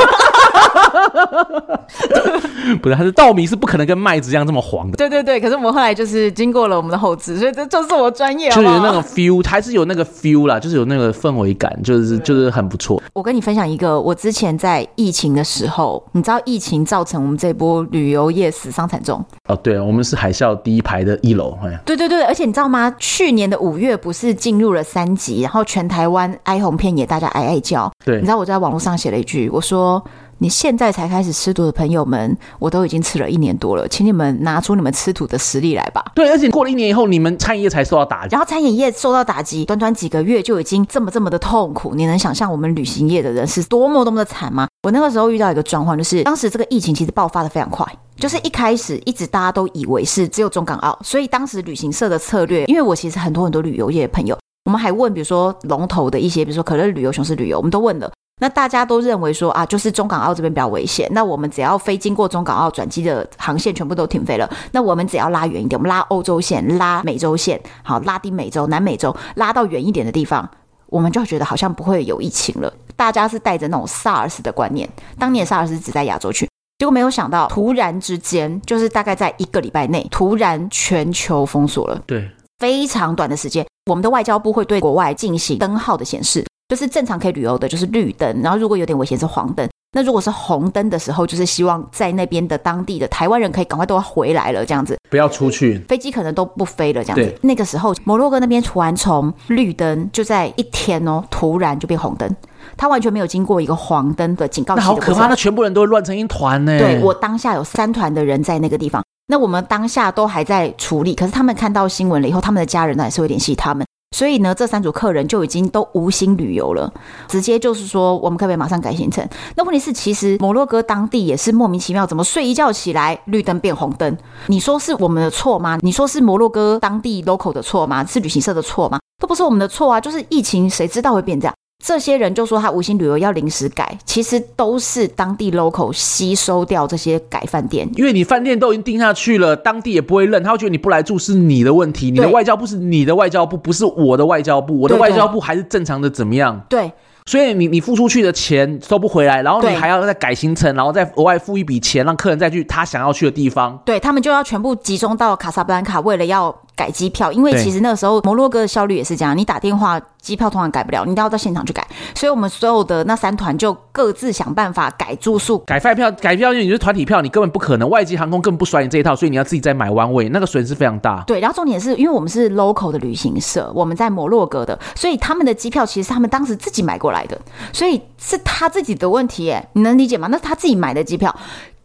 [2.82, 4.96] 不是，它是稻米是不可能跟麦子一样这么黄的。
[4.96, 13.00] 对对对，可是我们后来就是经过了我们的后置，所以这就是我专业，就是那个 feel，还是有那个 feel 啦，就是有那个氛围感，就是就是很不错。
[13.12, 19.24] 我跟你分享一个，我之前在疫情的时候，你知道疫情造成我们这波旅游业死伤惨重。
[19.48, 22.94] 哦，对，我们是海啸第一排的一楼，哎，对对对，而且你知道吗？
[22.98, 27.90] 去年的五月不是进入了三级，然后全台湾哀鸿遍野，大家哀哀叫。
[28.04, 30.02] 对，你知道我在网络上写了一句，我说。
[30.38, 36.04] 你现在才开始吃土的朋友们，我都已经吃了一年多了，请你们拿出你们吃土的实力来吧。
[36.14, 44.68] 对，而且过了一年以后，你们餐饮业才受到打击，然后餐饮业受到打击，短短几个月就已经这么这么的痛苦，你能想象我们旅行业的人是多么多么的惨吗？
[44.84, 47.84] 我那个时候遇到一个状况，就是当时这个疫情其实爆发的非常快，
[48.16, 58.10] 就是一开始一直大家都以为是只有中港澳，所以当时旅行社的策略，因为我其实很多很多旅游业的朋友，我们还问，比如说龙头的一些，比如说可乐旅游、雄狮旅游，我们都问了。
[58.40, 61.08] 那大家都认为说啊，就是中港澳这边比较危险。
[61.12, 64.48] 那我们只要飞经过中港澳转机的航线全部都停飞了。
[64.72, 70.48] 那我们只要拉远一点，我们拉欧洲线、拉美洲线，好，拉丁美洲、南美洲，拉到远一点的地方，
[70.86, 72.72] 我们就觉得好像不会有疫情了。
[72.94, 76.48] 大家是带着那种 SARS 的观念，当年 SARS 只在亚洲区，
[76.78, 82.00] 结果没有想到，突然之间，就是大概在一个礼拜内，突然全球封锁了。
[82.06, 86.44] 对，非常短的时间，我们的外交部会对国外进行灯号的显示。
[86.68, 88.42] 就是正常可以旅游的，就是绿灯。
[88.42, 89.68] 然后如果有点危险是黄灯。
[89.92, 97.34] 那如果是红灯的时候，就是希望在那边的当地的台湾人可以赶快都要回来了，这样子不要出去，飞机可能都不飞了，这样子。
[97.40, 102.30] 那个时候摩洛哥那边突然从绿灯就在一天哦，突然就变红灯，
[102.76, 104.82] 他完全没有经过一个黄灯的警告的。
[104.82, 106.78] 那好可怕，那全部人都会乱成一团呢。
[106.78, 113.86] 对，我当下有三团的人在那个地方，那我们当下都还在处理，可是他们看到新闻了以后，他们的家人呢还是会联系他们。
[114.16, 116.92] 所以呢，这三组客人就已经都无心旅游了，
[117.28, 119.26] 直接就是说，我们可不可以马上改行程？
[119.54, 124.16] 那问题是，其实摩洛哥当地也是莫名其妙，怎么睡一觉起来绿灯变红灯？
[124.46, 125.78] 你说是我们的错吗？
[125.82, 128.04] 你说是摩洛哥当地 local 的错吗？
[128.04, 128.98] 是旅行社的错吗？
[129.20, 131.54] 都不是我们的错啊，就是疫情，谁知道会变这样？
[131.84, 146.60] 这些人就说他无心旅游要临时改，其实都是当地 local 吸收掉这些改饭店，因为你饭店都已经定下去了，当地也不会认，他会觉得你不来住是你的问题，你的外交部是你的外交部，不是我的外交部，我的外交部还是正常的怎么样？
[146.68, 146.92] 对。
[147.26, 153.78] 所以你你付出去的钱收不回来，然后你还要再改行程，然后再额外付一笔钱，让客人再去他想要去的地方。
[153.84, 161.84] 对，他们就要全部集中到卡萨布兰卡，为了要改机票，因为其实那个时候摩洛哥的效率也是这样，你打电话机票通常改不了，你都要到现场去改。
[162.14, 171.24] 所以我们所有的那三团就各自想办法改住宿、改饭票、改票，因为你是团体票，你根本不可能，外籍航空根本不甩你这一套，所以你要自己再买弯位，那个损失非常大。
[171.26, 177.36] 对，然后重点是因为我们是 local 的旅行社，我们在摩洛哥的，所以他们的机票其实是他们当时自己买过来的，
[177.72, 178.00] 所以。
[178.20, 180.26] 是他自己的问题，耶，你能理解吗？
[180.28, 181.32] 那是他自己买的机票，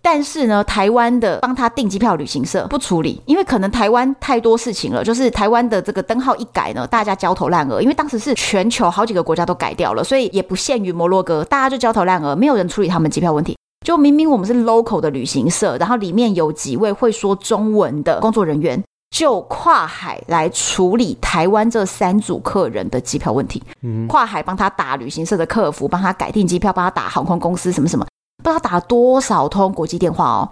[0.04, 13.58] 但是呢，台湾的帮他订机票旅行社不处理，因为可能台湾太多事情了，就是台湾的这个灯号一改呢，大家焦头烂额，因为当时是全球好几个国家都改掉了，所以也不限于摩洛哥，大家就焦头烂额，没有人处理他们机票问题。
[13.86, 18.84] 就明明我们是 local 的旅行社，然后里面有几位会说中文的工作人员。
[19.16, 28.04] 就跨海来处理台湾这三组客人的机票问题，嗯，跨海帮他打旅行社的客服，帮他改订机票，帮他打航空公司什么什么，
[28.43, 30.49] 不知道打了多少通国际电话哦。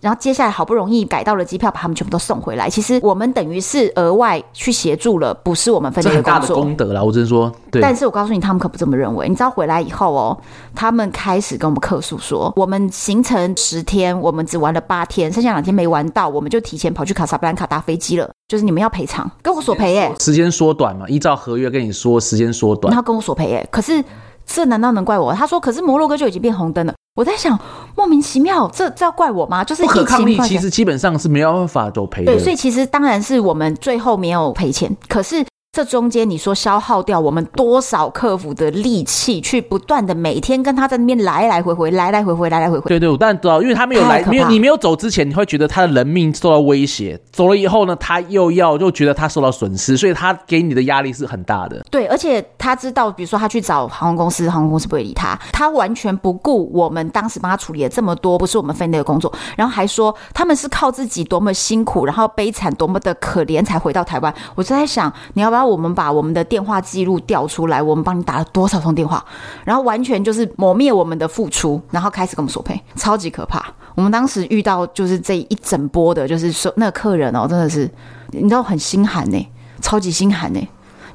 [0.00, 2.68] 然后接下来好不容易改到了机票，把他们全部都送回来。
[2.68, 6.32] 其实我们等于是额外去协助了，不是我们分内的工作。
[6.32, 7.52] 这很大的功德啦，我只能说。
[7.70, 7.80] 对。
[7.80, 9.28] 但是我告诉你，他们可不这么认为。
[9.28, 10.36] 你知道回来以后哦，
[10.74, 18.28] 他们开始跟我们客诉说，我们行程十天，我们只玩了八天，剩下两天没玩到，我们就提前跑去卡萨布兰卡搭飞机了。
[18.48, 20.12] 就是你们要赔偿，跟我索赔耶。
[20.20, 23.66] 时间缩短嘛，依照合约跟你说时间缩短，然后跟我索赔耶。
[23.70, 24.04] 可是
[24.46, 25.32] 这难道能怪我？
[25.32, 26.94] 他说，可是摩洛哥就已经变红灯了。
[27.14, 27.58] 我在想，
[27.94, 29.62] 莫名其妙，这这要怪我吗？
[29.62, 32.32] 就是不可抗力，其实基本上是没有办法都赔的。
[32.32, 34.90] 对，所以其实当然是我们最后没有赔钱。
[35.08, 42.90] 可是这中间你说消耗掉我们多少客服的力气，去不断的每天跟他在那边来来回回，来来回回，来来回回。
[42.90, 51.82] 对对，我当然知道，因为他没有来，没有你没有走之前，你会觉得他的人命受到威胁；走了以后呢，他又要又觉得他受到损失，所以他给你的压力是很大的。
[51.90, 64.34] 对，而且他知道，比如说他去找航空公司，航空公司不会理他，他完全不顾我们当时帮他处理了这么多不是我们分内的工作，然后还说他们是靠自己多么辛苦，然后悲惨多么的可怜才回到台湾。
[64.54, 69.24] 我就在想，你要不要我们把我们的电话记录调出来，我们帮你打了多少通电话，
[69.64, 73.64] 然后完全就是抹灭我们的付出，然后开始跟我们索赔，超级可怕。
[73.94, 77.90] 我们当时遇到就是这一整波的，就是说那个客人哦，真的是
[78.30, 79.48] 你知道很心寒呢，
[79.80, 80.60] 超级心寒呢。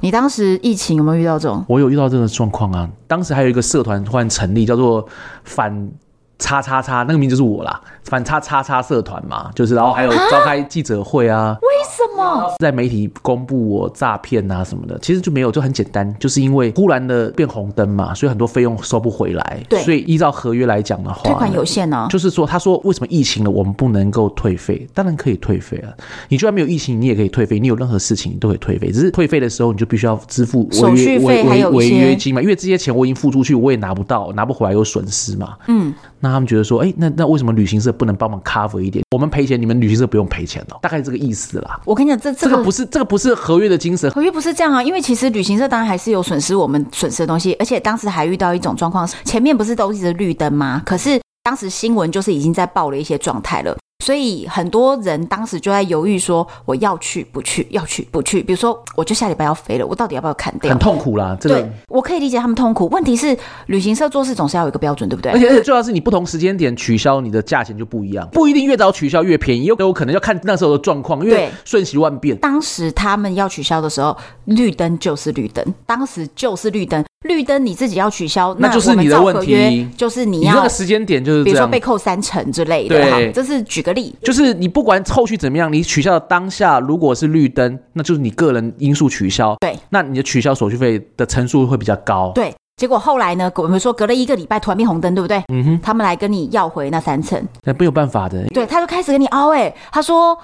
[0.00, 1.64] 你当时疫情有没有遇到这种？
[1.66, 2.88] 我有遇到这个状况啊。
[3.08, 5.04] 当时还有一个社团突然成立，叫做
[5.42, 5.90] 反
[6.38, 11.56] 叉叉叉，那个名字就是我啦，反差叉叉社团嘛，就是然后还有召开记者会啊。
[11.60, 19.62] 为什么在媒体公布我诈骗啊什么的，其实就没有，就很简单，就是因为忽然的变红灯嘛，所以很多费用收不回来。
[19.68, 22.08] 对，所以依照合约来讲的话，退款有限呢、啊。
[22.08, 24.88] 就是说，他说为什么疫情了，我们不能够退费？
[24.94, 25.92] 当然可以退费啊！
[26.28, 27.58] 你就算没有疫情，你也可以退费。
[27.58, 28.90] 你有任何事情，你都可以退费。
[28.90, 35.56] 只是退费的时候，你就必须要支付违约违违违约金嘛，因为这些钱我已经付出去，我也拿不到，拿不回来有损失嘛。
[35.66, 39.04] 嗯，那他们觉得说，哎、欸，那那为什么旅行社不能帮忙 cover 一点？
[39.10, 41.80] 我们赔钱，你们旅行社不用赔钱哦，大概这个意思啦。
[41.84, 42.68] 我跟你讲，这这个。
[42.68, 50.82] 不是这个不是合约的精神，合约不是这样啊，因为其实旅行社当然还是有损失我们损失的东西，而且当时还遇到一种状况，前面不是都一直绿灯吗？
[50.84, 53.74] 可是当时新闻就是已经在报了一些状态了。
[54.04, 58.42] 所以很多人当时就在犹豫，说我要去不去，要去不去。
[58.42, 60.70] 比如说，我就下礼拜要飞了，我到底要不要砍掉？
[60.70, 62.88] 很痛苦啦，这个、对，我可以理解他们痛苦。
[62.88, 63.36] 问题是，
[63.66, 65.32] 旅行社做事总是要有一个标准，对不对？
[65.32, 72.36] 而且而且，最重要是你不同时间点取消，你的价钱就不一样，不一定越早取消越便宜，有有可能要看那时候的状况，因为瞬息万变。
[72.38, 77.04] 当时他们要取消的时候，绿灯就是绿灯，当时就是绿灯。
[77.22, 79.84] 绿灯你自己要取消，那就是你的问题。
[79.96, 82.94] 就是你要你这个时间点就是，比如说被扣三成之类的。
[82.94, 84.14] 对，这是举个例。
[84.22, 89.56] 就是你不管后续怎么样，你取消的当下如果是绿灯，那就是你个人因素取消。
[89.60, 92.30] 对，那你的取消手续费的层数会比较高。
[92.34, 95.42] 对，结果后来呢，我们说隔了一个礼拜突然变红灯，对不对？
[95.52, 98.46] 嗯哼，他们来跟你要回那三层，那没有办法的。
[98.54, 100.38] 对，他就开始跟你凹，哎，他说。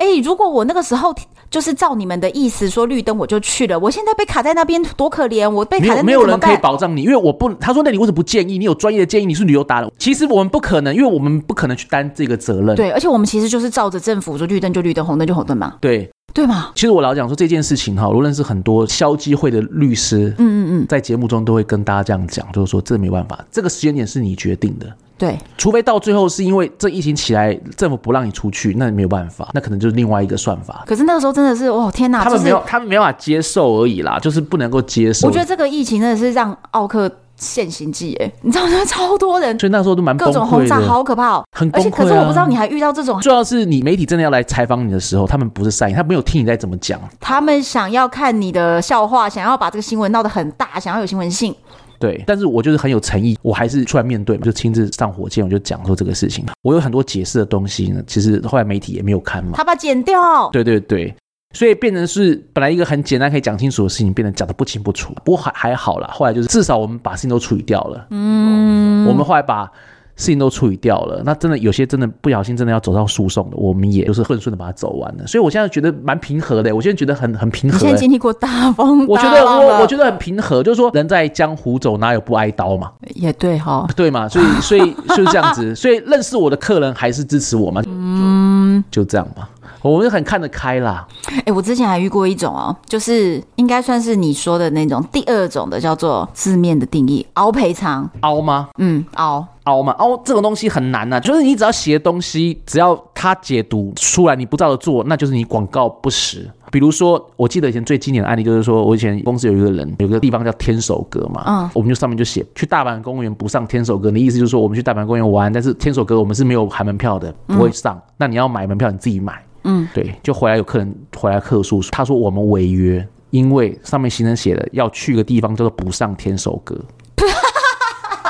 [0.00, 1.12] 哎、欸，如果我那个时候
[1.50, 3.78] 就是照你们的意思说绿灯，我就去了。
[3.78, 5.48] 我现在被卡在那边，多可怜！
[5.48, 7.52] 我被卡在那边，没有人可以保障你，因为我不。
[7.54, 8.58] 他说：“那你为什么不建议？
[8.58, 9.90] 你有专业的建议，你是旅游达人。
[9.98, 12.76] 其实我们不可能，因为我们不可能去担这个责任。
[12.76, 15.74] 对，而且我们其实就是照着政府说绿灯就绿灯，红灯就红灯嘛。
[15.80, 16.70] 对，对吗？
[16.74, 24.86] 其实我老讲说这件事情哈，无论是很多消基会的律师，嗯嗯嗯，在节目中都会跟大家这样讲，就是说这没办法，这个时间点是你决定的。”
[25.18, 30.84] 对，除非到最后是因为这疫情起来，政府不让你出去，那你没有办法，那可能就是另外一个算法。
[30.86, 35.26] 可是那个时候真的是，哦天哪，他们没有，他们没办法接受而已啦，就是不能够接受。
[35.26, 38.84] 我觉得这个疫情真的是让奥克现行记，哎，你知道吗？
[38.86, 41.90] 超多人，所以那时候都蛮各种轰炸，好可怕哦，很崩溃啊。
[41.96, 51.52] 可是我不知道你还遇到这种，主要是你媒体真的要来采访你的时候，他们不是善意，他没有听你在怎么讲，他们想要看你的笑话，想要把这个新闻闹得很大，想要有新闻性。
[51.98, 56.44] 对，但是我就是很有诚意，我还是出来面对，就亲自上火箭，我就讲说这个事情。
[56.62, 59.52] 我有很多解释的东西呢，其实后来媒体也没有看嘛。
[59.54, 60.48] 他把它剪掉。
[60.50, 61.14] 对对对，
[61.54, 65.12] 所以变成是本来一个很简单可以讲清楚的事情，变得讲得不清不楚。
[65.24, 68.06] 不过还还好啦，后来就是至少我们把事情都处理掉了。
[68.10, 69.70] 嗯，我们后来把。
[70.18, 75.26] 事情都处理掉了，那真的有些真的不小心，真的要走到诉讼的，我们也就是顺顺的把它走完了。
[75.26, 77.76] 所以我现在觉得蛮平和的，我现在觉得很很平和。
[77.76, 82.90] 你现在经历过大风大浪，我觉得我我觉得很平和，就是说人在江湖走，哪有不挨刀嘛？
[83.14, 84.28] 也对哈，对嘛？
[84.28, 87.80] 所以所以就是这样子， 所以认识我的客人还是支持我嘛？
[87.86, 89.48] 嗯，就这样吧。
[89.80, 91.06] 我们很看得开啦。
[91.28, 98.10] 哎、欸，我之前还遇过一种哦，就是应该算是你说的那种第二种的，叫做字面的定义，熬赔偿。
[98.20, 98.68] 熬吗？
[98.78, 99.92] 嗯，凹凹嘛？
[99.92, 106.50] 凹这种东西很难呐、啊，就是你只要写东西，只要他解读出来，你不照着做，那就是你广告不实。
[106.70, 117.96] 比如说，我记得以前最经典的案例就是说，我以前公司有一个人，有个地方叫天守阁嘛，嗯，我们就上面就写去大阪公园不上天守阁，你意思就是说我们去大阪公园玩，但是天守阁我们是没有含门票的，不会上。
[117.96, 119.42] 嗯、那你要买门票，你自己买。
[119.64, 126.78] 嗯，对，就回来有客人回来客诉，他说我们违约，因为上面行程写的要去个地方叫做不上天守阁，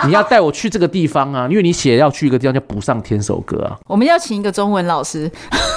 [0.07, 3.79] 你要带我去这个地方啊，因为你写要去一个地方叫不上天守阁啊。
[3.87, 5.31] 我们要请一个中文老师，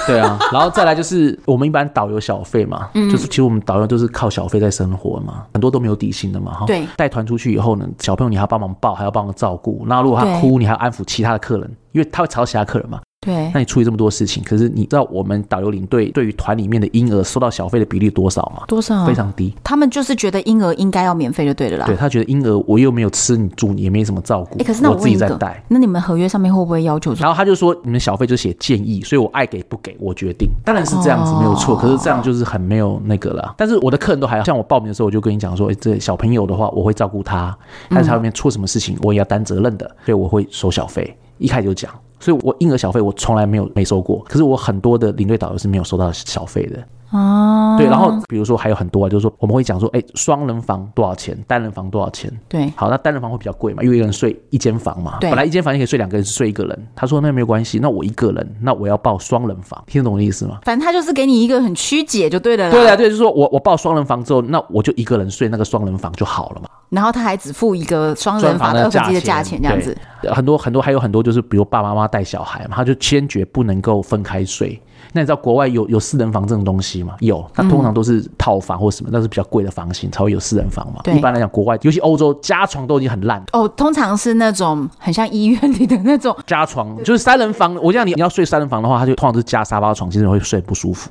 [0.06, 13.00] 对啊，然后再来就是我们一般导游小费嘛，嗯，就是其实我们导游都是靠小费在生活嘛，很多都没有底薪的嘛，哈，对，带团出去以后呢，小朋友你还要帮忙抱，还要帮忙照顾，那如果他哭，你还要安抚其他的客人，因为他会吵其他客人嘛。
[13.24, 18.64] 对，那你处理这么多事情，可是你知道我们导游领队对于团里面的婴儿收到小费的比例多少吗？
[18.66, 19.06] 多少？
[19.06, 19.54] 非常低。
[19.62, 21.86] 他们就是觉得婴儿应该要免费就对了啦。
[21.86, 24.56] 对，他觉得婴儿我又没有吃你住，你也没什么照顾。
[24.56, 25.62] 哎、欸，可是那我，我自己在带。
[25.68, 27.14] 那你们合约上面会不会要求？
[27.14, 30.48] 然后他就说，你们小费就写建议，所以我爱给不给我决定。
[30.64, 33.54] 当然是这样子没有错，哦、可是这样就是很没有那个了。
[33.56, 37.56] 但是我的客人都还好，像我报名的时候，我就跟你讲说，哎、欸，这小朋友的话，我会照顾他，
[37.88, 41.16] 但是他里面出什么事情，我也要担责任的，所以我会收小费。
[41.38, 41.90] 一开始就讲，
[42.22, 46.78] 所以我婴儿小费我从来没有没收过，可是我很多的领队导游是没有收到小费的。
[47.12, 52.32] 哦，对，然后比如说还有很多啊，就是说我们会讲说，哎，双人房多少钱，单人房多少钱？
[52.48, 55.18] 对，好，那单人房会比较贵嘛，因为一个人睡一间房嘛。
[55.20, 56.86] 对，本来一间房也可以睡两个人，睡一个人。
[56.96, 60.58] 他说那没有关系，那我一个人，那我要报双人房，听得懂我的意思吗？
[60.64, 62.70] 反正他就是给你一个很曲解就对了啦。
[62.70, 66.68] 对啊，对，就是说我我报双人房之后，那我就一个人睡那个双人房就好了嘛。
[66.88, 69.96] 然后他还只付一个双人房的二分之一的价钱，这样子。
[70.32, 74.80] 很多很多还有很多就是比如爸爸妈妈带小孩嘛，他就坚决不能够分开睡。
[75.12, 77.14] 那你知道国外有有四人房这种东西吗？
[77.20, 81.00] 有，那通常都是套房或什么，那是比较贵的房型才会有四人房嘛。
[81.04, 87.74] 对，一般来讲，国外尤其欧洲加床都已经很烂哦，通常是那种很像医院里的那种加床，就是三人房。
[87.82, 91.10] 我讲你你要睡三人房的话，他就通常是加沙发床，其实会睡不舒服，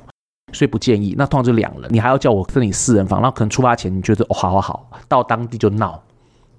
[0.52, 1.14] 所以不建议。
[1.16, 6.00] 那通常就两人，你还要叫我跟你四人房，那可能出发前你觉得哦好好好，到当地就闹，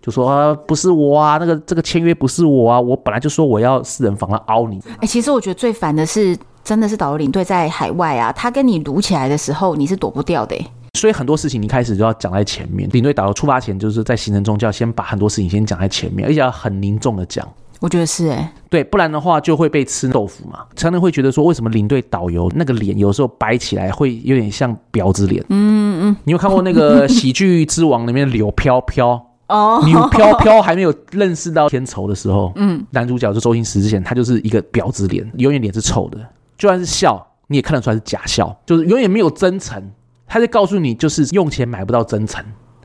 [0.02, 4.80] 就说啊不是我啊，那个这个签约不是我啊，我本来就说我要四人房，那凹你。
[4.88, 6.38] 哎、欸，其实我觉得最烦的是。
[6.64, 10.56] 真的是导游领队在海外啊，他跟你撸起来的时候，你是躲不掉的。
[10.98, 12.88] 所以很多事情你一开始就要讲在前面。
[12.94, 17.48] 领队导游出发前，就是在行程中就要先把很多事情先讲在前面，而且要很凝重的讲。
[17.80, 20.60] 我觉得是哎，对，不然的话就会被吃豆腐嘛。
[20.76, 25.44] 常常会觉得说，为什么领队导游那个脸有时候摆起来会有点像婊子脸？
[25.50, 29.22] 嗯嗯，你有看过那个《喜剧之王》里面柳飘飘？
[29.50, 36.18] 哦，女飘飘还没有认识到天仇的时候，嗯，男主角就周星驰之前，他就是一个婊子脸，永远脸是臭的。
[36.64, 39.84] 就算是笑，你也看得出来是假笑，就是永远没有真诚。
[40.26, 42.42] 他在告诉你，就是用钱买不到真诚。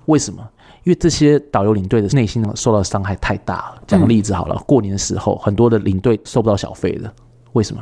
[0.07, 0.43] 为什么？
[0.83, 3.83] 因为这些导游领队的内心受到伤害太大了。
[3.87, 7.09] 讲个例子好了，过年的时候，很多的领队收不到小费的。
[7.53, 7.81] 为什么？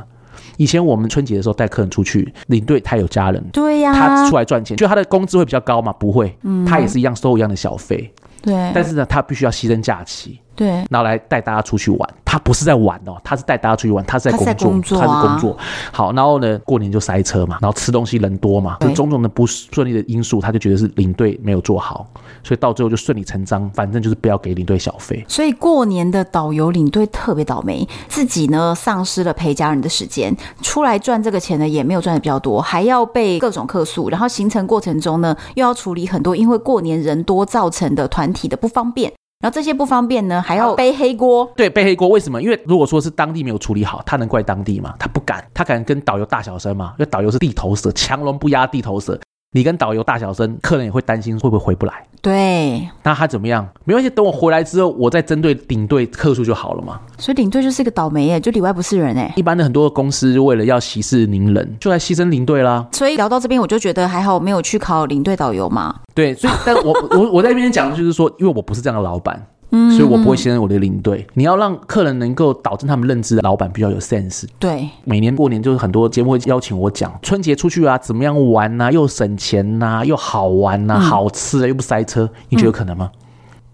[0.57, 5.91] 以前我们春节的时候带客人出去，领队他有家人，对呀，他出来赚钱，就他的工资会比较高嘛？
[5.93, 6.37] 不会，
[6.67, 8.13] 他也是一样收一样的小费。
[8.43, 10.39] 对，但是呢，他必须要牺牲假期。
[10.57, 15.57] 对，然后来带大家出去玩，他不是在玩哦，他是带大家出去玩，他是在工作，他，工作啊、他是工作。
[15.91, 22.07] 好，然后呢，过年就塞车嘛，然后吃东西人多嘛，就种种的不顺利的因素，他就觉得是领队没有做好，
[22.43, 25.23] 所以到最后就顺理成章，反正就是不要给领队小费。
[25.27, 39.13] 所以过年的导游领队特别倒霉，自己呢丧失了陪家人的时间，出来赚这个钱呢也没有赚的比较多，还要被各种客诉，然后行程过程中呢又要处理很多因为过年人多造成的团体的不方便。
[39.39, 41.47] 然后这些不方便呢，还要背黑锅。
[41.55, 42.07] 对，背黑锅。
[42.09, 42.41] 为什么？
[42.41, 44.95] 因为如果说是当地没有处理好，他能怪当地吗？
[44.97, 46.95] 他不敢，他敢跟导游大小声吗？
[46.97, 49.19] 因为导游是地头蛇，强龙不压地头蛇。
[49.53, 51.93] 你跟导游大小声，客人也会担心会不会回不来。
[52.21, 53.65] 对，那他怎么样？
[53.85, 56.99] 没关系，等我回来之后，我再针对领队客诉就好了嘛。
[57.17, 59.31] 所以领队就是一个倒霉耶，就里外不是人哎。
[59.37, 62.85] 一般的很多公司为了要息事宁人，就来牺牲领队啦。
[62.91, 65.95] 所以聊到这边，我就觉得还好，没有去考领队导游嘛。
[66.13, 69.41] 对，所以但我我我在这边讲的就是说，因为我不是这样的老板。
[69.77, 71.25] 嗯，所以我不会牺牲我的领队。
[71.33, 74.45] 你要让客人能够导正他们认知的老板比较有 sense。
[74.57, 83.11] 对，每年过年就是很多节目会邀请我讲春节出去啊，怎么样玩啊，又省钱呐，又好玩呐，好吃啊，又不塞车，你觉得可能吗？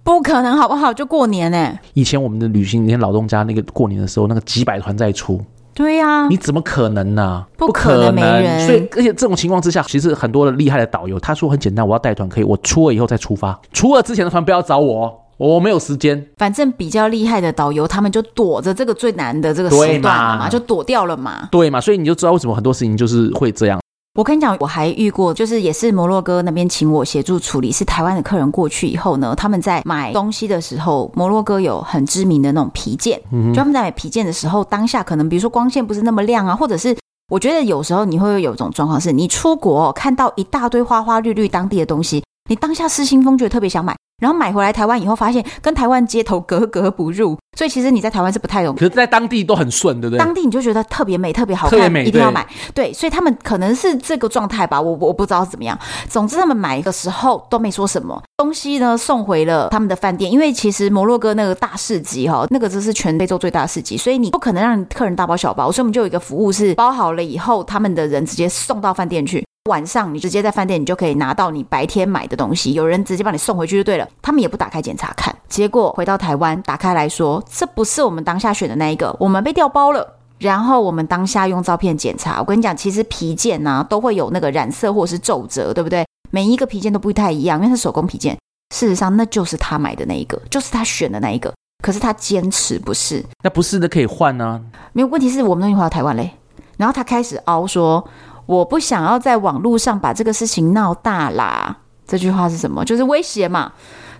[0.03, 0.93] 不可能，好不好？
[0.93, 1.79] 就过年呢。
[1.93, 5.39] 以前我们的旅行，连老东家那个过年的时候，那个几百团在出。
[5.73, 7.43] 对呀，你怎么可能呢？
[7.57, 8.67] 不可能没人。
[8.67, 15.22] 所以，而且这种情况之下，其实很多的厉害的导游，他说很简单，我要带团可以，我初二以后再出发，初二之前的团不要找我。
[15.37, 21.49] 我没有时间，反正比较厉害的导游，他们就躲着这个最难的这个时段了嘛，就躲掉了嘛。
[21.51, 23.79] 对嘛，所以你就知道为什么很多事情就是会这样。
[24.15, 36.95] 我跟你讲，我还遇过，就是也是摩洛哥那边请我协助处理，是台湾的客人过去以后呢，他们在买东西的时候，摩洛哥有很知名的那种皮件，嗯，就他们在买皮件的时候，当下可能比如说光线不是那么亮啊，或者是
[37.31, 43.95] 我觉得有时候你会有一种状况是，你出国看到一大堆花花绿绿当地的东西，你当下失心疯，觉得特别想买。
[44.23, 48.79] 然后买回来台湾以后，发现跟台湾街头格格不入，所以其实你在台湾是不太容易。
[48.79, 50.17] 可是，在当地都很顺，对不对？
[50.17, 52.47] 当地你就觉得特别美、特别好看，一定要买。
[52.73, 55.77] 对，所以他们可能是这个状态吧，我我不知道怎么样。
[56.07, 58.23] 总之，他们买的时候都没说什么。
[58.37, 69.45] 东西呢，送回了他们的饭店，因为其实摩洛哥那个大市集哈，那个就是全非洲最大的市集，所以你不可能让客人大包小包，所以我们就有一个服务是包好了以后，他们的人直接送到饭店去。
[69.69, 74.05] 晚上你直接在饭店，你就可以拿到你白天买的东西，有人直接把你送回去就对了。
[74.21, 80.17] 他们也不打开检查看，结果回到台湾打开来说，这不是我们当下选的那一个，我们被调包了。
[80.37, 86.05] 然后我们当下用照片检查，我跟你讲，其实皮件呢、啊、都会有那个染色或者是皱褶，对不对？
[86.29, 88.37] 每一个皮件都不太一样，因为是手工皮件。
[88.75, 91.53] 事实上，那就是他买的那一个，就是他选的那一个。
[91.81, 94.61] 可是他坚持不是，那不是的可以换呢、啊？
[94.91, 96.31] 没有问题，是我们东西回到台湾嘞。
[96.75, 98.03] 然后他开始凹说
[98.45, 102.83] ：“我不想要在网络上把这个事情闹大啦。”这句话是什么？
[102.83, 103.71] 就是威胁嘛。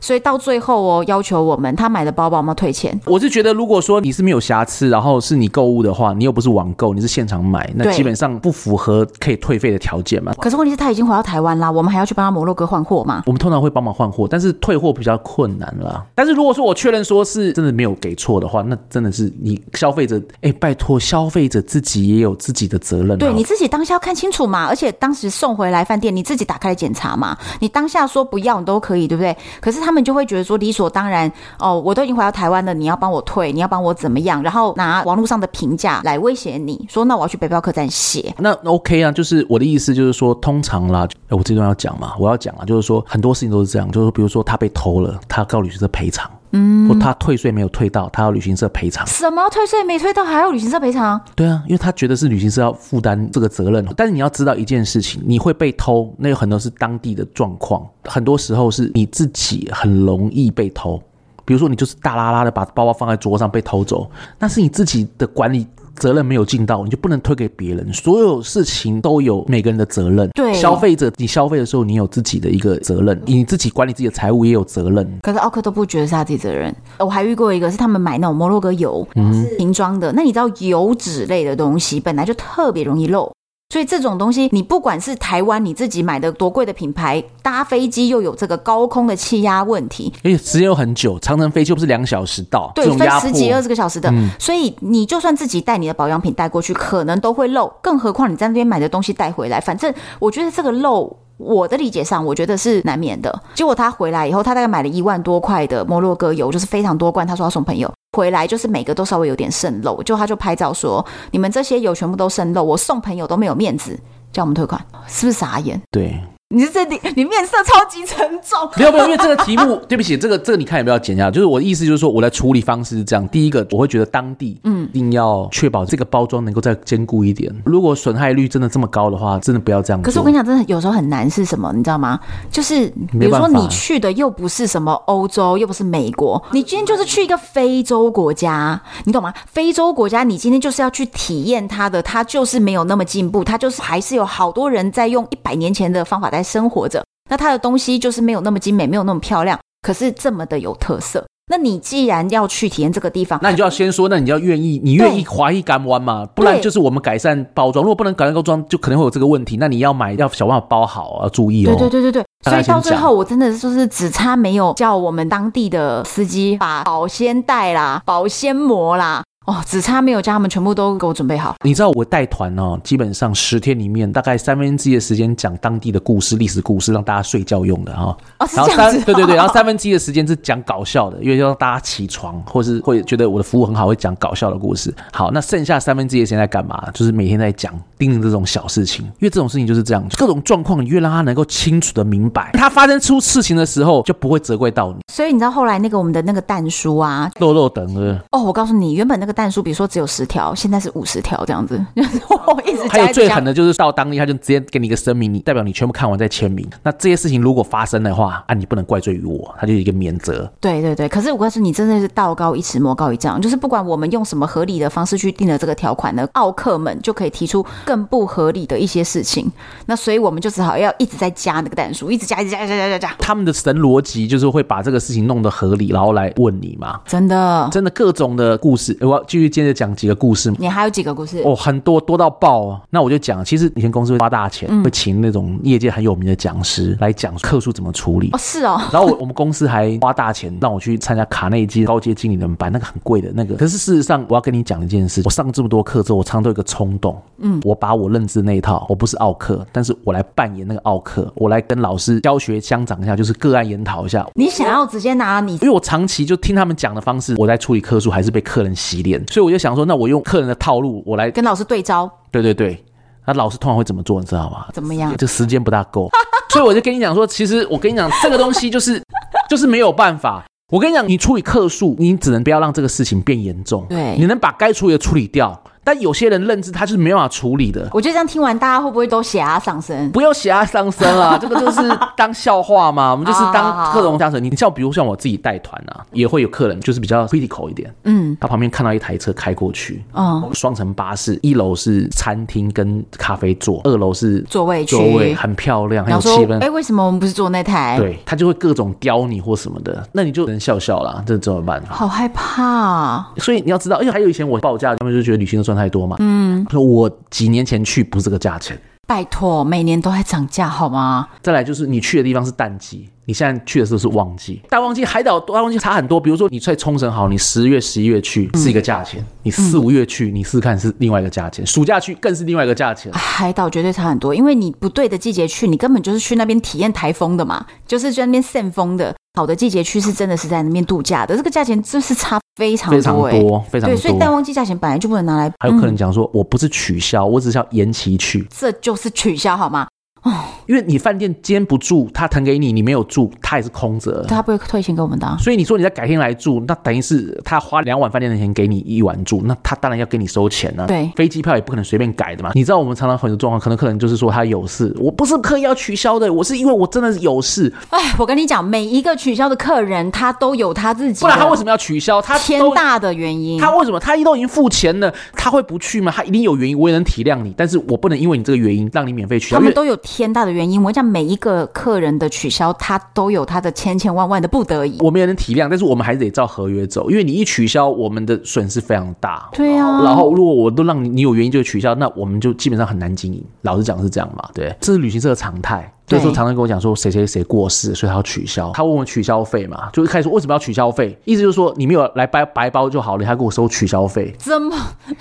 [0.04, 3.00] 所以到最后哦，要求我们他买的包包我们要退钱。
[3.06, 10.34] 我是觉得，如果说你是没有瑕疵，然后是你购物的话，你又不是网购，你是现场买，那基本上不符合可以退费的条件嘛。
[10.42, 13.24] 可是问题是，他已经回到台湾啦，我们还要去帮他摩洛哥换货嘛？
[13.26, 16.06] 我们通常会帮忙换货，但是退货比较困难啦。
[16.14, 23.18] 但是如果说我确认说是真的没有给错的话，那真的是你消费者，哎，拜托，消费者自己也有自己的责任。
[23.18, 29.34] 对，你自己当下要看清楚嘛，而且当时送回来饭店，你自己打开来检查嘛，你当下说不要你都可以，对不对？
[29.62, 34.42] 可是他他们就会觉得说理所当然哦，我都已经回到台湾了，你要帮我退，你要帮我怎么样？
[34.42, 38.34] 然后拿网络上的评价来威胁你说，那我要去北漂客栈写。
[38.40, 46.28] 那 OK 啊，就是我的意思就是说，通常啦，我这段要讲嘛，我要讲啊，就是说很多事情都是这样，就是比如说他被偷了，他告旅行社赔偿。
[46.54, 49.06] 嗯，或他退税没有退到，他要旅行社赔偿。
[49.08, 51.20] 什么退税没退到还要旅行社赔偿？
[51.36, 53.86] 对啊，因为他觉得是旅行社要负担这个责任。
[53.98, 61.02] 但是你要知道一件事情，你会被偷，那有很多是当地的状况，很多时候是你自己很容易被偷。
[61.44, 65.68] 比如说你就是大拉拉的把包包放在桌上被偷走，那是你自己的管理。
[65.96, 67.94] 责任没有尽到，你就不能推给别人。
[67.94, 70.30] 所有事情都有每个人的责任。
[70.34, 75.20] 对，消费者，你消费的时候，你有自己的一个责任，你自己管理自己的财务也有责任。
[75.22, 76.76] 可是奥克都不觉得是他自己责任。
[77.00, 80.12] 我还遇过一个，是他们买那种摩洛哥油，嗯瓶装的。
[80.14, 83.32] 那你知道油脂类的东西本来就特别容易漏。
[83.70, 101.18] 所以这种东西，你不管是台湾你自己买的多贵的品牌，搭飞机又有这个高空的气压问题，而且时间又很久，长程飞机又不是两小时到，对，分十几二十个小时的，嗯，所以你就算自己带你的保养品带过去，可能都会漏，更何况你在那边买的东西带回来，反正我觉得这个漏。
[101.38, 103.42] 我的理解上，我觉得是难免的。
[103.56, 107.26] 结果他回来以后，他大概买了一万多块的摩洛哥油，就是非常多罐。
[107.26, 110.02] 他说要送朋友，回来就是每个都稍微有点渗漏。
[110.04, 114.00] 就他就拍照说，你们这些油全部都渗漏，我送朋友都没有面子，
[114.32, 115.82] 叫我们退款，是不是傻眼？
[115.92, 116.20] 对。
[116.54, 118.70] 你是这里， 你面色超级沉重。
[118.78, 121.30] 没有没有，因为这个题目， 对不起，这个这个你看有没有剪掉？
[121.32, 127.52] 就是我的意思就是说，我的处理方式是这样：第一个，我会觉得当地嗯，一定要确保这个包装能够再坚固一点。
[127.66, 130.02] 如果损害率真的这么高的话，真的不要这样。
[130.04, 131.74] 可是我跟你讲，真的有时候很难是什么？
[131.76, 132.20] 你知道吗？
[132.52, 132.88] 就是
[133.20, 139.34] 比如说你去的又不是什么欧洲，又不是美国，你今天就是去一个非洲国家，你懂吗？
[139.48, 147.04] 非洲国家，你今天就是要去体验它的，它就是没有那么进步，它就是还是有好多人在用一百年前的方法在生活着。
[147.30, 151.26] 那它的东西就是没有那么精美，没有那么漂亮，可是这么的有特色。
[151.50, 156.26] 那你既然要去体验这个地方，那你就要先说，那你就要愿意，你愿意滑一杆弯嘛？
[156.34, 157.84] 不然就是我们改善包装。
[157.84, 159.58] 如果不能改善包装，就可能会有这个问题。
[159.58, 161.76] 那你要买，要想办法包好，要注意哦。
[161.78, 162.26] 对对对对对。
[162.50, 169.22] 所以到最后，我真的就是只差没有叫我们当地的司机把保鲜袋啦、保鲜膜啦。
[169.46, 171.56] 哦，只差没有叫他们全部都给我准备好。
[171.64, 178.18] 你知道我带团哦，基本上十天里面大概三分之一的时间讲当地的故事、历史故事，让大家睡觉用的哈。
[178.40, 178.48] 哦。
[178.56, 184.94] 然后三对对对， 然后三分之一的时间是讲搞笑的，因为要让大家起床，或是会觉得我的服务很好，会讲搞笑的故事。
[185.12, 186.90] 好，那剩下三分之一的时间在干嘛？
[186.94, 187.74] 就是每天在讲
[188.04, 195.00] 叮咛这种小事情，因为这种事情就是这样，各种状况你越让他能够清楚的明白，他发生出事情的时候就不会责怪到你。
[195.12, 200.08] 所以你知道后来那个我们的那个蛋叔啊，肉肉等的哦，我告诉你，原本那个蛋叔，比如说只有。
[200.14, 201.84] 十条，现在是五十条这样子。
[201.96, 206.64] 我一直还有最狠的就是到当地，他就直接给你一个声明，你代表你全部看完再签名。
[206.84, 210.48] 那这些事情如果发生的话，啊，你不能怪罪于我，他就一个免责。
[210.60, 213.42] 对对对，可是我告诉你，真的是道高一尺，魔高一丈。
[213.42, 219.52] 就是不管我们用什么合理的方式去定了这个条款呢，奥客们就可以提出更不合理的一些事情。
[219.86, 223.16] 那所以我们就只好要一直在加那个蛋数，一直加，一直加，加，加，加，加。
[223.20, 227.00] 他们的神逻辑就是会把这个事情弄得合理，然后来问你嘛。
[227.06, 230.54] 真的，真的各种的故事，我要继续接着讲几个故事。
[230.60, 230.84] 你还。
[230.84, 232.82] 有几个故事哦，很多多到爆啊！
[232.90, 238.30] 那我就讲，其实以前公司会花大钱，嗯、会请那种业界很有名的讲师来讲客数怎么处理。
[238.34, 238.82] 哦，是哦。
[238.92, 243.56] 然后我我们公司还花大钱让我去参加卡内基高阶经理人班，那个很贵的那个。
[243.56, 254.26] 可是事实上，我要跟你讲一件事，我上这么多课之后，我常常都有一个冲动，嗯，我把我认知那一套，我不是奥克，但是我来扮演那个奥克，我来跟老师教学相长一下，就是个案研讨一下。
[254.36, 261.44] 你想要直接拿你，因为我长期就听他们讲的方式，我在处理客诉还是被客人洗脸，所以我就想说，那我用客人的套路，我来跟。
[261.44, 262.82] 老师对招，对对对，
[263.26, 264.68] 那老师通常会怎么做，你知道吗？
[264.72, 265.14] 怎么样？
[265.18, 266.10] 这时间不大够，
[266.54, 269.04] 所以我就跟你讲说，其实我跟你讲，这个东西就是
[269.50, 270.46] 就是没有办法。
[270.72, 273.86] 我跟你讲，你处理客诉，你只能不要让这个事情变严重。
[273.90, 277.88] 对，你能把该处理的处理掉，但有些人认知他就是没办法处理的。
[277.92, 280.12] 我觉得这样听完，大家会不会都血压上升？
[280.12, 281.82] 不要血压上升啊， 这个就是
[282.16, 283.12] 当笑话嘛。
[283.12, 284.44] 我们就是当各种相声。
[284.44, 296.60] 你像比如像我自己带团啊，也会有客人就是比较 critical 一点，嗯，他旁边看到一台车开过去，嗯，双层巴士，一楼是餐厅跟咖啡座，二楼是座位区，座位很漂亮，很有气氛。
[296.60, 297.98] 哎，为什么我们不是坐那台？
[298.00, 301.24] 对，他就会各种刁你或什么的，那你就能笑笑啦。
[301.26, 301.82] 这怎么办？
[301.90, 303.32] 好害怕啊！
[303.38, 306.16] 所以你要知道，因为还有以前我报价，他们就觉得旅行社赚太多嘛。
[306.20, 308.80] 嗯，说我几年前去不是这个价钱。
[309.06, 311.28] 拜托，每年都在涨价好吗？
[311.42, 316.18] 再来就是你去的地方是淡季，你现在去的时候是旺季，淡旺季海岛淡旺季差很多。
[316.18, 323.12] 比如说你在冲绳好，你十月、十一月去是一个价钱，嗯、你四五月去，你试试看是另外一个价钱，暑假去更是另外一个价钱。
[323.12, 329.14] 海岛绝对差很多，因为你不对的季节去，你根本就是去那边体验台风的嘛，就是在那边扇风的。
[329.36, 333.96] 好的季节去是真的是在那边度假的，这个价钱就是差非常多，欸，非常多，非常多。
[333.96, 335.52] 对，所以淡旺季价钱本来就不能拿来。
[335.60, 339.88] 还有客人讲说，我不是取消，我只是要延期去，这就是取消好吗？
[340.22, 340.32] 哦，
[340.68, 344.24] 因为你饭店兼不住，他腾给你，你没有住，他也是空着。
[344.28, 345.38] 他不会退钱给我们的。
[345.40, 350.88] 所以你说你在改天来住，那等于是他花两晚饭店的钱给你一晚住，那他当然要给你收钱了、啊。
[350.88, 352.52] 对，飞机票也不可能随便改的嘛。
[352.54, 357.72] 你知道我们常常很多状况，可能客人就是说他有事，我不是刻意要取消的，我是因为我真的是有事。
[357.90, 362.22] 哎，我跟你讲，每一个取消的客人，他都有他自己，不然他为什么要取消？
[362.22, 363.60] 他天大的原因。
[363.60, 364.00] 他为什么？
[364.00, 366.14] 他都已经付钱了，他会不去吗？
[366.16, 369.58] 他一定有原因，我也能体谅你，但是我不能因为你这个原因让你免费取消。
[369.58, 370.94] 他们都有天大的原因，我。
[370.94, 375.00] 讲每一个客人的取消，他都有他的千千万万的不得已。
[375.00, 379.50] 我们也能体谅，但是我们还是得照合约走，因为你一取消，我们的损失非常大。
[379.54, 380.04] 对、啊。
[380.04, 383.44] 然后如果我都让你，你有原因就取消，那我们就基本上很难经营。
[383.62, 384.48] 老实讲是这样嘛？
[384.54, 385.92] 对，这是旅行社的常态。
[386.08, 388.72] 所以说常常跟我讲说谁谁谁过世，所以他要取消。
[388.74, 391.18] 他问我取消费嘛，就一开始说为什么要取消费？
[391.24, 394.36] 意思就是说你没有来白白包就好了，他给我收取消费。
[394.38, 394.76] 怎么？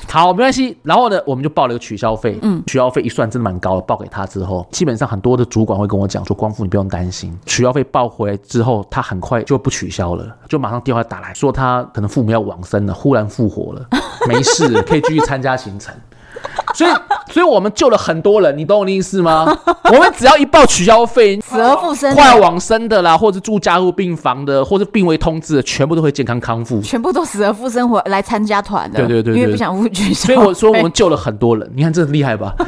[0.08, 0.76] 好，没关系。
[0.82, 2.38] 然后呢，我们就报了一个取消费。
[2.42, 3.80] 嗯，取消费一算真的蛮高的。
[3.82, 13.86] 报给他之后，基本上很多的主管会跟我讲说，光复你不用担心，取消费报回来之后，他很快就不取消了，就马上电话打来说他可能父母要往生了，忽然复活了，
[14.26, 15.94] 没事，可以继续参加行程。
[16.74, 16.90] 所以，
[17.30, 19.44] 所以我们救了很多人，你懂我的意思吗？
[19.92, 28.98] 我们只要一报取消费，死而复生、快往生的啦，或者住加护病房的，或者病危通知的，全部都会健康康复，全部都死而复生回来参加团的。
[28.98, 30.26] 对对对，对，因为不想付取消。
[30.26, 32.54] 所以我说我们救了很多人，你看这厉害吧？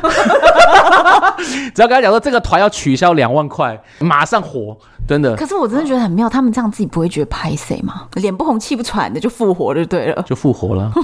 [1.75, 4.77] 只要跟他讲说这个团要取消两万块，马上火。
[5.07, 8.07] 真的，可是我真的觉得很妙，他们这样自己不会觉得拍谁吗？
[8.15, 10.91] 脸不红气不喘的就复活就对了，就复活了。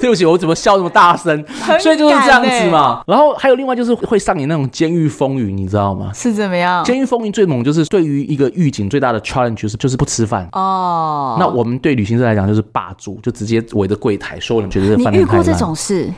[0.00, 1.44] 对不起，我怎么笑那么大声？
[1.66, 3.02] 欸、所以就是这样子嘛。
[3.06, 6.10] 然后还有另外就是会上演那种监狱风云，你知道吗？
[6.14, 6.84] 是怎么样？
[6.84, 11.36] 监狱风云最猛就是对于一个狱警最大的 challenge 就是就是不吃饭哦。
[11.38, 15.42] 那我们对旅行社来讲就是霸主，就直接围着柜台，所有人觉得这饭店太烂。
[15.42, 16.12] 你遇过这种事？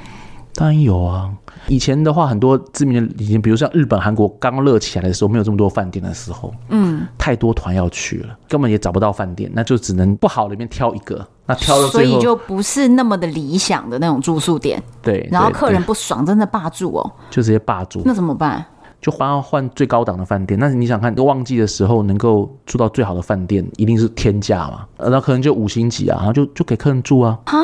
[0.54, 1.30] 当然有啊。
[1.68, 18.64] 以前的话，很多知名的已经，比如像日本、韩国刚热起来的时候，没有这么多饭店的时候，嗯，太多团要去了，根本也找不到饭店，那就只能不好里面挑一个，那挑了所以就不是那么的理想的那种住宿点，对，然后客人不爽，真的霸住哦，就直接霸住，那怎么办？
[19.00, 27.38] 就换换最高档的饭店，那你想看，旺季的时候能够住到最好的饭店，一定是天价嘛，那可能就五星级啊，然后就就给客人住啊。
[27.44, 27.54] 啊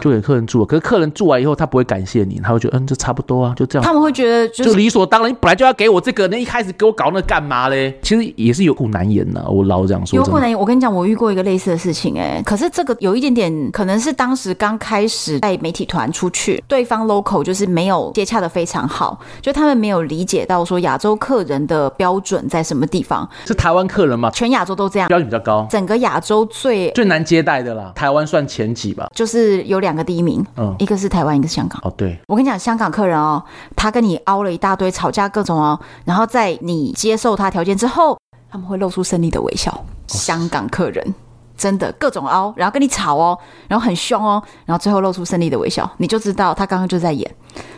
[0.00, 3.84] 就给客人住，可是客人住完以后，他不会感谢你，他会觉得，嗯，这差不多啊，就这样。
[3.84, 7.98] 他们会觉得就，就理所当然，你本来就要给我这个，那一开始给我搞那干嘛嘞？
[8.02, 10.16] 其实也是有苦难言呐，我老这样说。
[10.16, 23.28] 有苦难言，我跟你讲，我遇过一个类似的事情，哎，可是这个有一点点，可能是当时刚开始带媒体团出去，对方 local 就是没有接洽的非常好，就他们没有理解到说亚洲客人的标准在什么地方。
[23.46, 24.30] 是台湾客人吗？
[24.30, 25.66] 全亚洲都这样，标准比较高。
[25.70, 30.44] 整个亚洲最最难接待的啦，台湾算前几吧，就是有两个第一名。
[30.56, 31.80] 嗯，一个是台湾，一个是香港。
[31.84, 33.42] 哦，对，我跟你讲，香港客人哦，
[33.76, 38.18] 他跟你凹了一大堆，吵架各种哦，然后在你接受他条件之后，
[38.50, 39.70] 他们会露出胜利的微笑。
[39.70, 41.14] 哦，香港客人。
[41.56, 47.32] 真的各种凹，然后跟你吵哦，然后很凶哦，然后最后露出胜利的微笑，你就知道他刚刚就在演，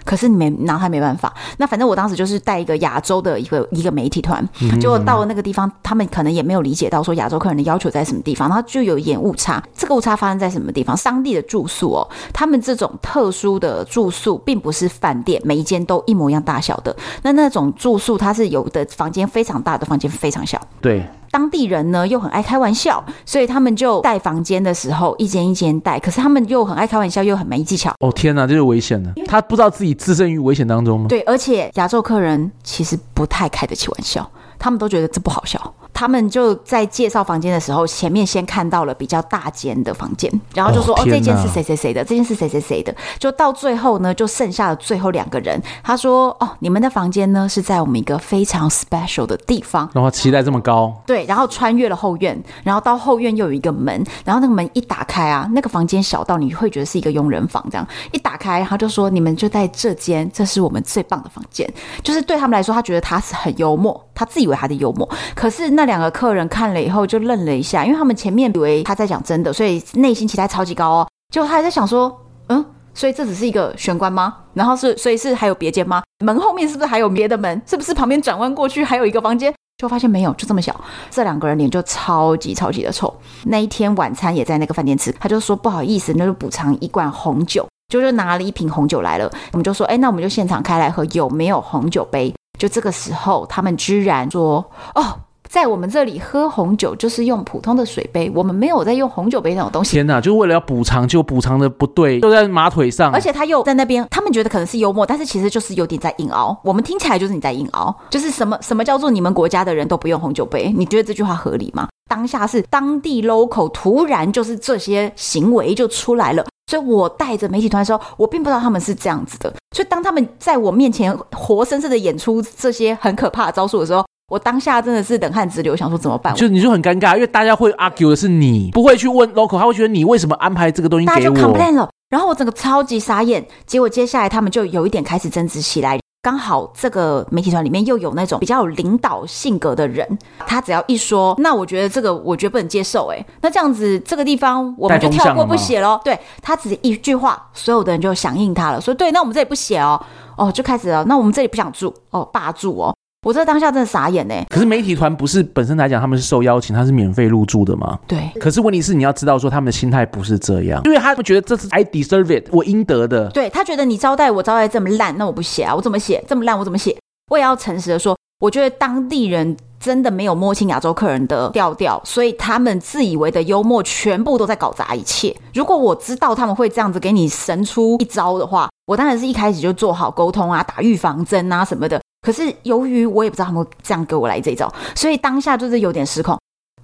[0.06, 1.34] 可是你没拿他没办法。
[1.58, 4.42] 那反正我当时就是带一个亚洲的一个一个媒体团，
[4.80, 9.62] 就到了那个地方，他们可能也没有理解到说亚洲客人的要求在什么地方，然后就有一点误差。
[9.74, 10.96] 这个误差发生在什么地方？
[11.04, 16.96] 当地的住宿哦，他们这种特殊的住宿并不是饭店，每一间都一模一样大小的。
[17.22, 20.60] 那那种住宿，它是有的房间非常大的，房间非常小。
[20.80, 21.04] 对。
[21.28, 25.98] 当地人呢又很爱开玩笑，所以他们就带房间的时候一间一间带。
[25.98, 27.92] 可是他们又很爱开玩笑，又很没技巧。
[28.00, 29.12] 哦天哪，这就危险了！
[29.26, 31.06] 他不知道自己置身于危险当中吗？
[31.08, 35.74] 对，而且亚洲客人其实不太开得起玩笑，他们都觉得这不好笑。
[35.96, 45.58] 他们就在介绍房间的时候，前面先看到了比较大间的房间，然后就说：“哦，哦，这间是谁谁谁的，这间是谁谁谁的。”就到最后呢，就剩下了最后两个人。
[45.82, 50.94] 他说：“哦，你们的房间呢是在我们一个非常 special 的地方。”然后期待这么高。
[51.06, 57.88] 对，然后穿越了后院，然后到后院又有一个门，然后那个门一打开啊，那个房间小到你会觉得是一个佣人房这样。
[58.12, 61.66] 一打开，他就说：“你们就在这间，这是我们最棒的房间。”
[62.04, 65.85] 就是对他们来说，他觉得他是很幽默，他自以为他的幽默，可是那。
[65.86, 71.08] 两个客人看了以后就愣了一下，因为他们前面以为他在讲真的，所以内心期待超级高哦。
[71.32, 72.14] 结果他还在想说，
[72.48, 74.34] 嗯，所以这只是一个玄关吗？
[74.54, 76.02] 然后是，所以是还有别间吗？
[76.24, 77.62] 门后面是不是还有别的门？
[77.66, 79.52] 是不是旁边转弯过去还有一个房间？
[79.78, 80.74] 就发现没有，就这么小。
[81.10, 83.14] 这两个人脸就超级超级的臭。
[83.44, 89.30] 那一天晚餐也在那个饭店吃，他就说不好意思，那就补偿一罐红酒，就就拿了一瓶红酒来了。
[89.52, 92.32] 我们就说，哎，那我们就现场开来喝，有没有红酒杯？
[92.58, 94.64] 就这个时候，他们居然说，
[94.94, 95.18] 哦。
[95.48, 99.92] 在我们这里喝红酒就是用普通的水杯，我们没有在用红酒杯那种东西。
[99.96, 103.12] 天哪，就是为了要补偿，就补偿的不对，就在马腿上。
[103.12, 106.56] 而且他又在那边，他们觉得可能是幽默，但是其实就是有点在硬凹。
[106.62, 110.72] 我们听起来就是你在硬凹，就是什么什么叫做你们国家的人都不用红酒杯？
[110.76, 111.88] 你觉得这句话合理吗？
[112.08, 119.52] 当下是当地 local 突然就是这些行为就出来了，所以我带着媒体团的时候，我并不知道他们是这样子的。
[119.74, 124.04] 所以当他们在我面前活生生的演出这些很可怕的招数的时候。
[124.28, 126.34] 我当下真的是冷汗直流，想说怎么办？
[126.34, 131.16] 就你就很尴尬，因为大家会 argue 的是你，不会去问 local，他会觉得你为什么安排这个东西给我？
[131.16, 133.46] 大家就 complain 了，然后我整个超级傻眼。
[133.66, 136.00] 结果接下来他们就有一点开始争执起来。
[136.22, 143.06] 刚好这个媒体团里面又有那种比较有领导性格的人，他只要一说，那我觉得这个我觉得不能接受。
[143.12, 146.00] 哎，那这样子这个地方我们就跳过不写喽。
[146.02, 150.04] 对，他只一句话，所有的人就响应他了，说对，那我们这里不写哦，
[150.36, 152.92] 哦就开始了，那我们这里不想住哦，霸住哦。
[153.26, 154.34] 我这当下真的傻眼呢。
[154.48, 157.98] 可是媒体团不是本身来讲他们是受邀请，他是免费入住的吗？
[158.06, 158.30] 对。
[158.38, 163.28] 可是问题是你要知道说他们的心态不是这样，因为他们觉得这是 I deserve it，我应得的。
[163.30, 166.56] 对，他觉得你招待我招待这么烂，那我不写啊，我怎么写这么烂？
[166.56, 166.96] 我怎么写？
[167.28, 175.34] 我也要诚实的说，我觉得当地人真的没有摸清亚洲客人的调调，所以他们自以为的幽默全部都在搞砸一切。
[175.52, 182.00] 如果我知道他们会这样子给你神出一招的话，我当然是一开始就做好沟通啊，打预防针啊什么的。
[182.26, 186.36] 可是由于我也不知道他们会这样给我来这一招，所以当下就是有点失控。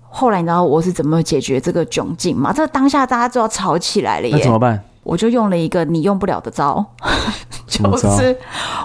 [0.09, 2.53] 后来你知道我是怎么解决这个窘境吗？
[2.53, 4.37] 这个当下大家就要吵起来了耶！
[4.37, 4.81] 那怎么办？
[5.03, 6.85] 我就用了一个你用不了的招，
[7.67, 8.39] 就是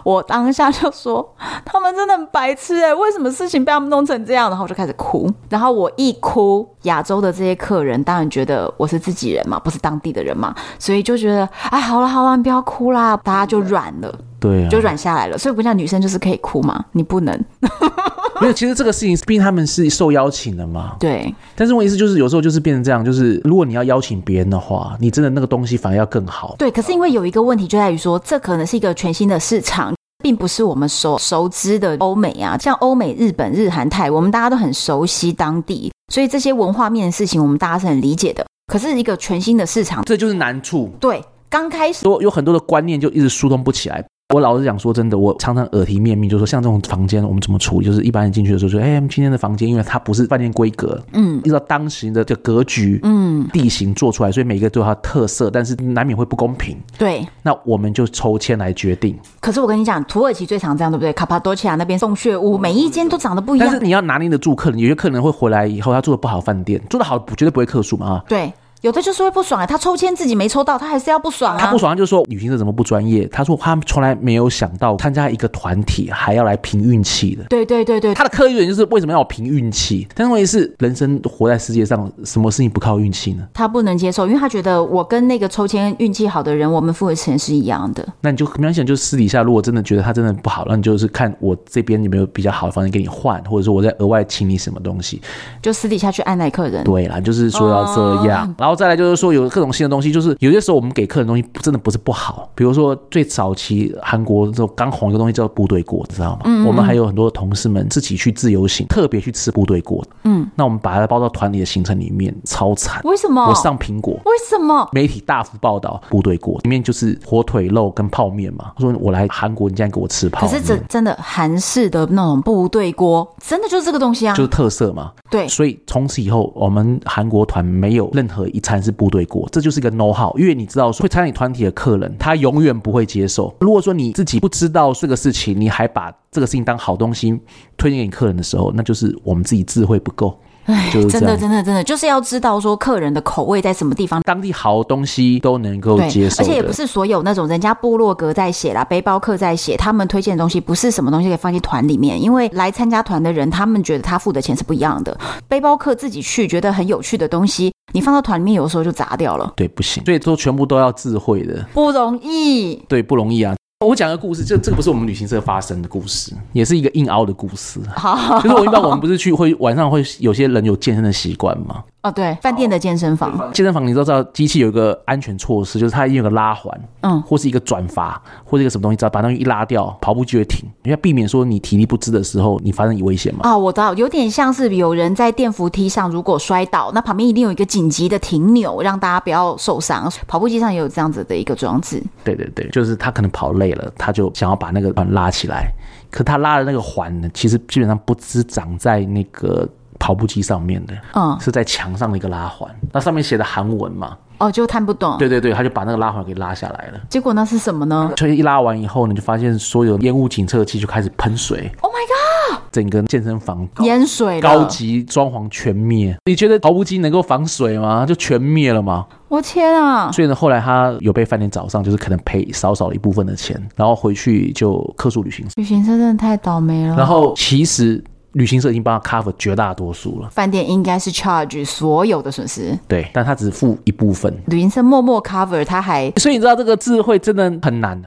[0.03, 4.49] 我当下就说他们真的很白痴哎，为什么事情被他们弄成这样？
[4.49, 15.37] 然后我就开始哭，然后我一哭，亚洲的这些客人当然觉得我是自己人嘛，不是当地的人嘛，所以就觉得哎，好了好了，你不要哭啦，大家就软了，对啊，就软下来了。
[15.37, 17.45] 所以不像女生就是可以哭嘛，你不能。
[18.39, 20.95] 没有，其实这个事情，毕竟他们是受邀请的嘛。
[20.99, 21.33] 对。
[21.55, 26.55] 但是我意思就是，有时候就是变成这样，就是如果你要邀请别人的话，你真的那个东西反而要更好。
[26.59, 26.69] 对。
[26.69, 38.45] 可是因为有一个问题就在于说，这可能是一个全新的市场，并不是我们所熟知的欧美啊，像欧美、日本、日韩泰，我们大家都很熟悉当地，所以这些文化面的事情，我们大家是很理解的。
[38.71, 40.91] 可是一个全新的市场，这就是难处。
[40.99, 44.05] 对，刚开始有有很多的观念就一直疏通不起来。
[44.33, 47.85] 我老实讲，说真的，我常常耳提面命，就是说像这种房间，我们怎么处理？
[47.85, 56.77] 就是一般人进去的时候说，哎，今天的房间，因为它不是饭店规格，嗯，依照当时的这格局，嗯，地形做出来，所以每个都有它的特色，但是难免会不公平。
[56.97, 59.17] 对，那我们就抽签来决定。
[59.39, 61.13] 可是我跟你讲，土耳其最常这样，对不对？
[61.13, 63.65] 卡帕多奇亚那边洞穴屋，每一间都长得不一样。
[63.65, 68.21] 但是你要拿捏得住客人，有些客人会回来以后，他住的不好饭店，住的好绝对不会客诉嘛。
[68.27, 68.51] 对。
[68.81, 71.59] 有的就是会不爽啊，他抽签自己没抽到，他还是要不爽啊。
[71.59, 73.27] 他不爽，他就说旅行社怎么不专业？
[73.27, 77.43] 他说他从来没有想到参加一个团体还要来凭运气的。
[77.49, 80.07] 对对对对，他的刻意原因就是为什么要凭运气？
[80.13, 83.47] 但是问题是，人生活在世界上，什么事情不靠运气呢？
[83.53, 88.07] 他不能接受，因为他觉得我跟那个抽签运气好的人，我们付的钱是一样的。
[88.21, 95.19] 那你就很明显，就私底下如果真的觉得他真的不好，那你就是看我这边有没有比较好的房间给你换，或者说我在额外请你什么东西，
[95.61, 96.83] 就私底下去按耐客人。
[96.83, 99.47] 对啦，就是说要这样，哦、然后再来就是说有。
[99.49, 102.49] 各种新的东西，就是有些时候我们给客人东西真的不是不好。
[102.53, 106.41] 比如说最早期韩国这种刚红一个东西叫部队锅，你知道吗？
[106.43, 110.05] 嗯，嗯，我们还有很多同事们自己去自由行，特别去吃部队锅。
[110.25, 113.01] 嗯，那我们把它包到团里的行程里面，超惨。
[113.05, 113.47] 为什么？
[113.47, 114.13] 我上苹果。
[114.25, 114.87] 为什么？
[114.91, 118.73] 媒体大幅报道部队锅里面就是火腿肉跟泡面嘛。
[118.77, 120.51] 说我来韩国，你竟然给我吃泡面。
[120.51, 125.13] 可是真真的韩式的那种部队锅，真的就是这个东西啊，就是特色嘛。
[125.29, 130.35] 对，所以从此以后，我们韩国团没有任何一一餐是部队锅，这就是一个 know how。
[130.37, 133.55] 因为你知道说会参与团体的客人，他永远不会接受。
[133.59, 137.39] 如果说你自己不知道这个事情，你还把这个事情当好东西
[137.77, 140.37] 推荐给客人的时候，那就是我们自己智慧不够。
[140.67, 146.43] 哎，真的，真的，真的，就是要知道说客人的口味在什么地方，当地好东西都能够接受。
[146.43, 155.17] 而且也不是所有那种人家部落格在写啦，背包客在写，他们推荐的东西不是什么东西可以放进团里面，因为来参加团的人，他们觉得他付的钱是不一样的。
[155.47, 159.53] 背包客自己去觉得很有趣的东西，你放到团里面，有的时候就砸掉了。
[159.55, 162.75] 对，不行，所以说全部都要智慧的，不容易。
[162.89, 163.55] 对，不容易啊。
[163.85, 167.79] 我讲个故事，这这个不是我们旅行社发生的故事，也是一个硬凹的故事。
[167.95, 171.83] 好，就是我一般我们不是去会晚上会有些人有健身的习惯吗？
[172.03, 176.71] 哦，对，饭店的健身房，健身房你都知道，机器有一个安全措施，就是它一定有个拉环，
[177.01, 183.41] 嗯，或是一个转阀，或者一个什么东西，只要把东西一拉掉，跑步就会停，因为避免说你体力不支的时候，你发生危险嘛。
[183.43, 190.09] 哦，我知道，有点像是有人在电扶梯上如果摔倒，那旁边一定有一个紧急的停钮，让大家不要受伤。
[190.27, 192.01] 跑步机上也有这样子的一个装置。
[192.23, 195.73] 对对对，就是他可能跑累了，他就想要把那个环拉起来，
[196.11, 199.67] 可他拉的那个环呢，其实基本上不只长在那个。
[199.99, 205.17] 跑步机上面的，嗯，是在墙上的一个拉环，那上面写的韩文嘛，哦，就看不懂。
[205.17, 206.99] 对对对，他就把那个拉环给拉下来了。
[207.09, 208.11] 结果那是什么呢？
[208.17, 211.71] 所以一拉完以后呢，就发现所有烟雾警测器就开始喷水。
[211.81, 212.61] Oh my god！
[212.71, 216.15] 整个健身房淹水了，高级装潢全灭。
[216.25, 218.05] 你觉得跑步机能够防水吗？
[218.05, 219.05] 就全灭了吗？
[219.29, 220.11] 我天啊！
[220.11, 225.53] 所以呢，后来他有被饭店找上，就是可能赔少少一部分的钱，然后回去就客诉旅行社。
[225.55, 226.95] 旅行社真的太倒霉了。
[226.95, 228.03] 然后其实。
[228.37, 234.31] 旅行社已经帮他 cover 绝大多数了，饭店应该是 charge 所有的损失，对，但他只付一部分。
[234.47, 238.01] 旅行社默默 cover，他还，所以你知道这个智慧真的很难，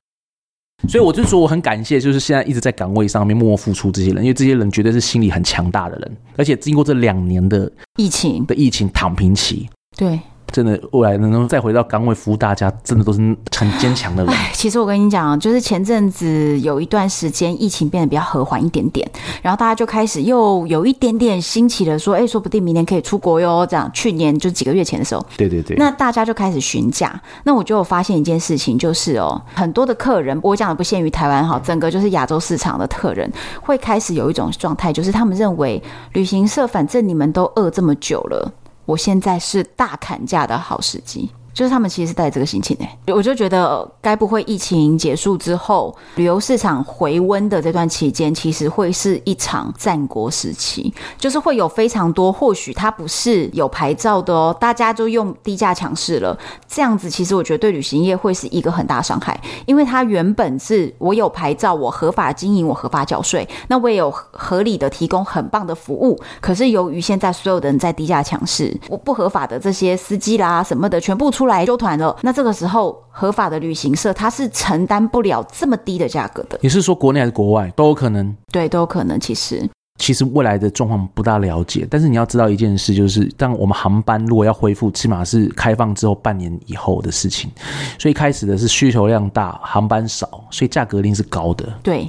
[0.88, 8.46] 所以我就说我很感谢，就是现在一直在岗位上面默默付出这些人，因为这些人绝对是心理很强大的人，而且经过这两年的疫情。
[8.46, 10.18] 的疫情躺平期，对。
[10.50, 13.18] 真的，未来能够再回到岗位服务大家，真的都是
[13.56, 14.34] 很坚强的人。
[14.52, 19.08] 其实我跟你讲，就是前阵子有一段时间疫情变得比较和缓一点点，
[19.42, 23.66] 然后大家就开始又有一点点兴起了，说，哎，说不定明年可以出国哟。
[23.66, 27.20] 这样，去年就几个月前的时候，对对对，那大家就开始询价。
[27.44, 33.30] 那我就有发现一件事情，就是哦，很多的客人，我讲的不限于台湾哈，整个就是亚洲市场的客人
[33.62, 35.82] 会开始有一种状态，就是他们认为
[36.12, 38.52] 旅行社反正你们都饿这么久了。
[38.90, 41.30] 我现在是大砍价的好时机。
[41.60, 56.34] 就是他们其实是带这个心情哎，我就觉得该不会疫情结束之后，旅游市场回温的这段期间，其实会是一场战国时期，就是会有非常多，或许它不是有牌照的哦，大家就用低价强势了，
[56.66, 76.58] 这样子其实我觉得对旅行业会是一个很大伤害，因为它原本是我有牌照，我合法经营，我合法缴税，那我也有合理的提供很棒的服务，可是由于现在所有的人在低价强势，我不合法的这些司机啦什么的全部出来揪团了，那这个时候合法的旅行社它是承担不了这么低的价格的。
[76.62, 78.34] 你是说国内还是国外都有可能？
[78.52, 79.18] 对，都有可能。
[79.20, 87.50] 其实，其实未来的状况不大了解，但是你要知道一件事，就是当我们航班如果要恢复，起码是开放之后半年以后的事情。
[87.98, 91.68] 所以开始的是需求量大，航班少，所以价格一定是高的。
[91.82, 92.08] 对。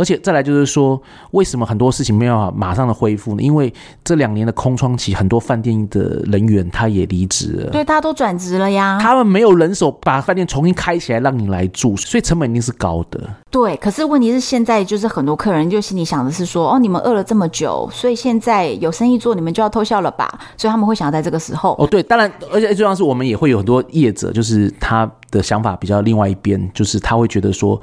[0.00, 0.98] 而且再来就是说，
[1.32, 3.42] 为什么很多事情没有办法马上的恢复呢？
[3.42, 3.70] 因为
[4.02, 8.98] 这两年的空窗期，很多饭店的人员他也离职了，对，大家都转职了呀。
[8.98, 13.20] 他们没有人手把饭店重新开起来让你来住，所以成本一定是高的。
[13.50, 20.26] 对，可是问题是现在就是很多客人就心里想的是说，哦，你们饿了这么久，所以现在有生意做，你们就要偷笑了吧？
[20.56, 21.76] 所以他们会想要在这个时候。
[21.78, 27.78] 哦，对，当然，而且最重要是我们也会有很多业者，就是他的想法比较另外一边，就是他会觉得说。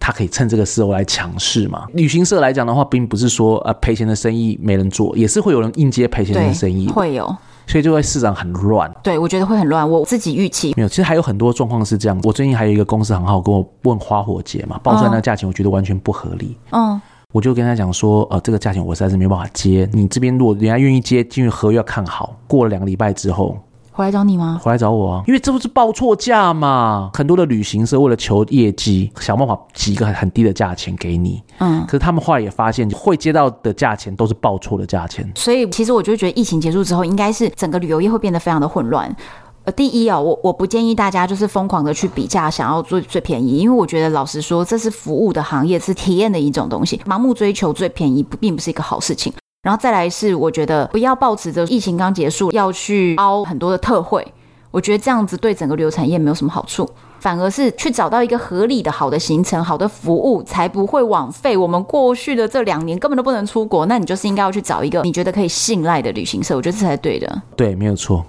[0.00, 1.86] 他可以趁这个时候来强势嘛？
[1.92, 7.26] 旅行社来讲的话，并不是说呃赔钱的生意没人做，也是会有人应接赔钱的生意，会有，
[7.66, 8.90] 所以就会市场很乱。
[9.02, 9.88] 对，我觉得会很乱。
[9.88, 12.18] 我自己预期没有，其实还有很多状况是这样。
[12.24, 16.56] 我最近还有一个公司很好，跟我问花火节嘛，报出来那个价钱，我觉得完全不合理。
[16.72, 16.98] 嗯，
[17.32, 19.86] 我就跟他讲说，呃，这个价钱我实在是没办法接。
[19.92, 23.58] 你这边如果人家愿意接，进入合约要看好，过了两个礼拜之后。
[23.92, 24.58] 回来找你吗？
[24.62, 25.24] 回来找我啊！
[25.26, 27.10] 因为这不是报错价嘛？
[27.12, 31.42] 很多的旅行社为了求业绩，想办法挤一个很很低的价钱给你。
[31.58, 35.30] 嗯，可是他们后来也发现，会接到的价钱都是报错的价钱。
[35.34, 39.14] 所以其实我就觉得，疫情结束之后，应该是整个旅游业会变得非常的混乱。
[39.64, 49.30] 呃，第一啊，我我不建议大家就是疯狂的去比价，想要最最便宜，因为我觉得老实说，这是服务的行业，是体验的一种东西，盲目追求最便宜，并不是一个好事情。
[49.62, 54.26] 然后再来是，我觉得不要抱持着疫情刚结束要去凹很多的特惠。
[54.70, 56.88] 我觉得这样子对整个旅游产业没有什么好处，
[57.18, 63.84] 反而是去找到一个合理的好的行程、好的服务，才不会枉费我们过去的这两年根本都不能出国。
[63.84, 67.42] 那你就是应该要去找一个你觉得可以信赖的旅行社，我觉得这才对的。
[67.54, 68.24] 对，没有错。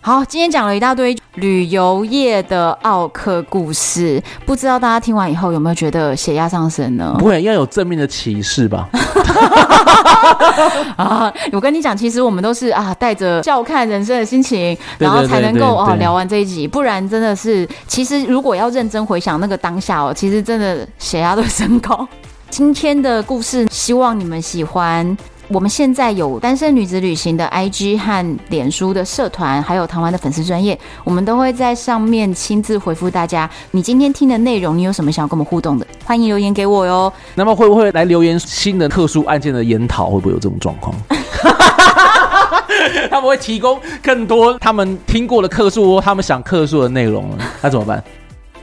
[0.00, 7.14] 好，今天讲了一大堆旅游业的奥克故事，不知道大家听完以后有没有觉得血压上升呢？
[7.18, 8.88] 不会，要有正面的启示吧？
[10.96, 22.06] 啊，我跟你讲，其实我们都是啊，带着笑看人生的心情，然后才能够啊聊完这一集，不然真的是，其实如果要认真回想那个当下哦，其实真的血压都升高。
[22.48, 25.16] 今天的故事，希望你们喜欢。
[25.50, 33.48] 我们现在有单身女子旅行的 IG 和脸书的社团，还有台湾的粉丝专业，我们都会在上面亲自回复大家。
[33.70, 35.86] 你今天听的内容，你有什么想要跟我们互动的？
[36.04, 37.10] 欢迎留言给我哟。
[37.34, 40.10] 那么会不会来留言新的特殊案件的研讨？
[40.10, 40.94] 会不会有这种状况？
[43.10, 47.30] 他们会提供更多他们听过的客数，他们想客数的内容，
[47.62, 48.04] 那怎么办？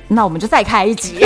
[0.07, 1.25] 那我们就再开一集，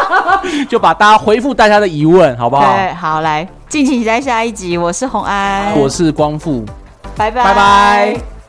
[0.68, 2.72] 就把大家回复大家的疑问，好不好？
[2.74, 4.76] 对，好，来，敬请期待下一集。
[4.76, 6.64] 我是洪安，我是光复，
[7.16, 8.39] 拜拜，拜拜。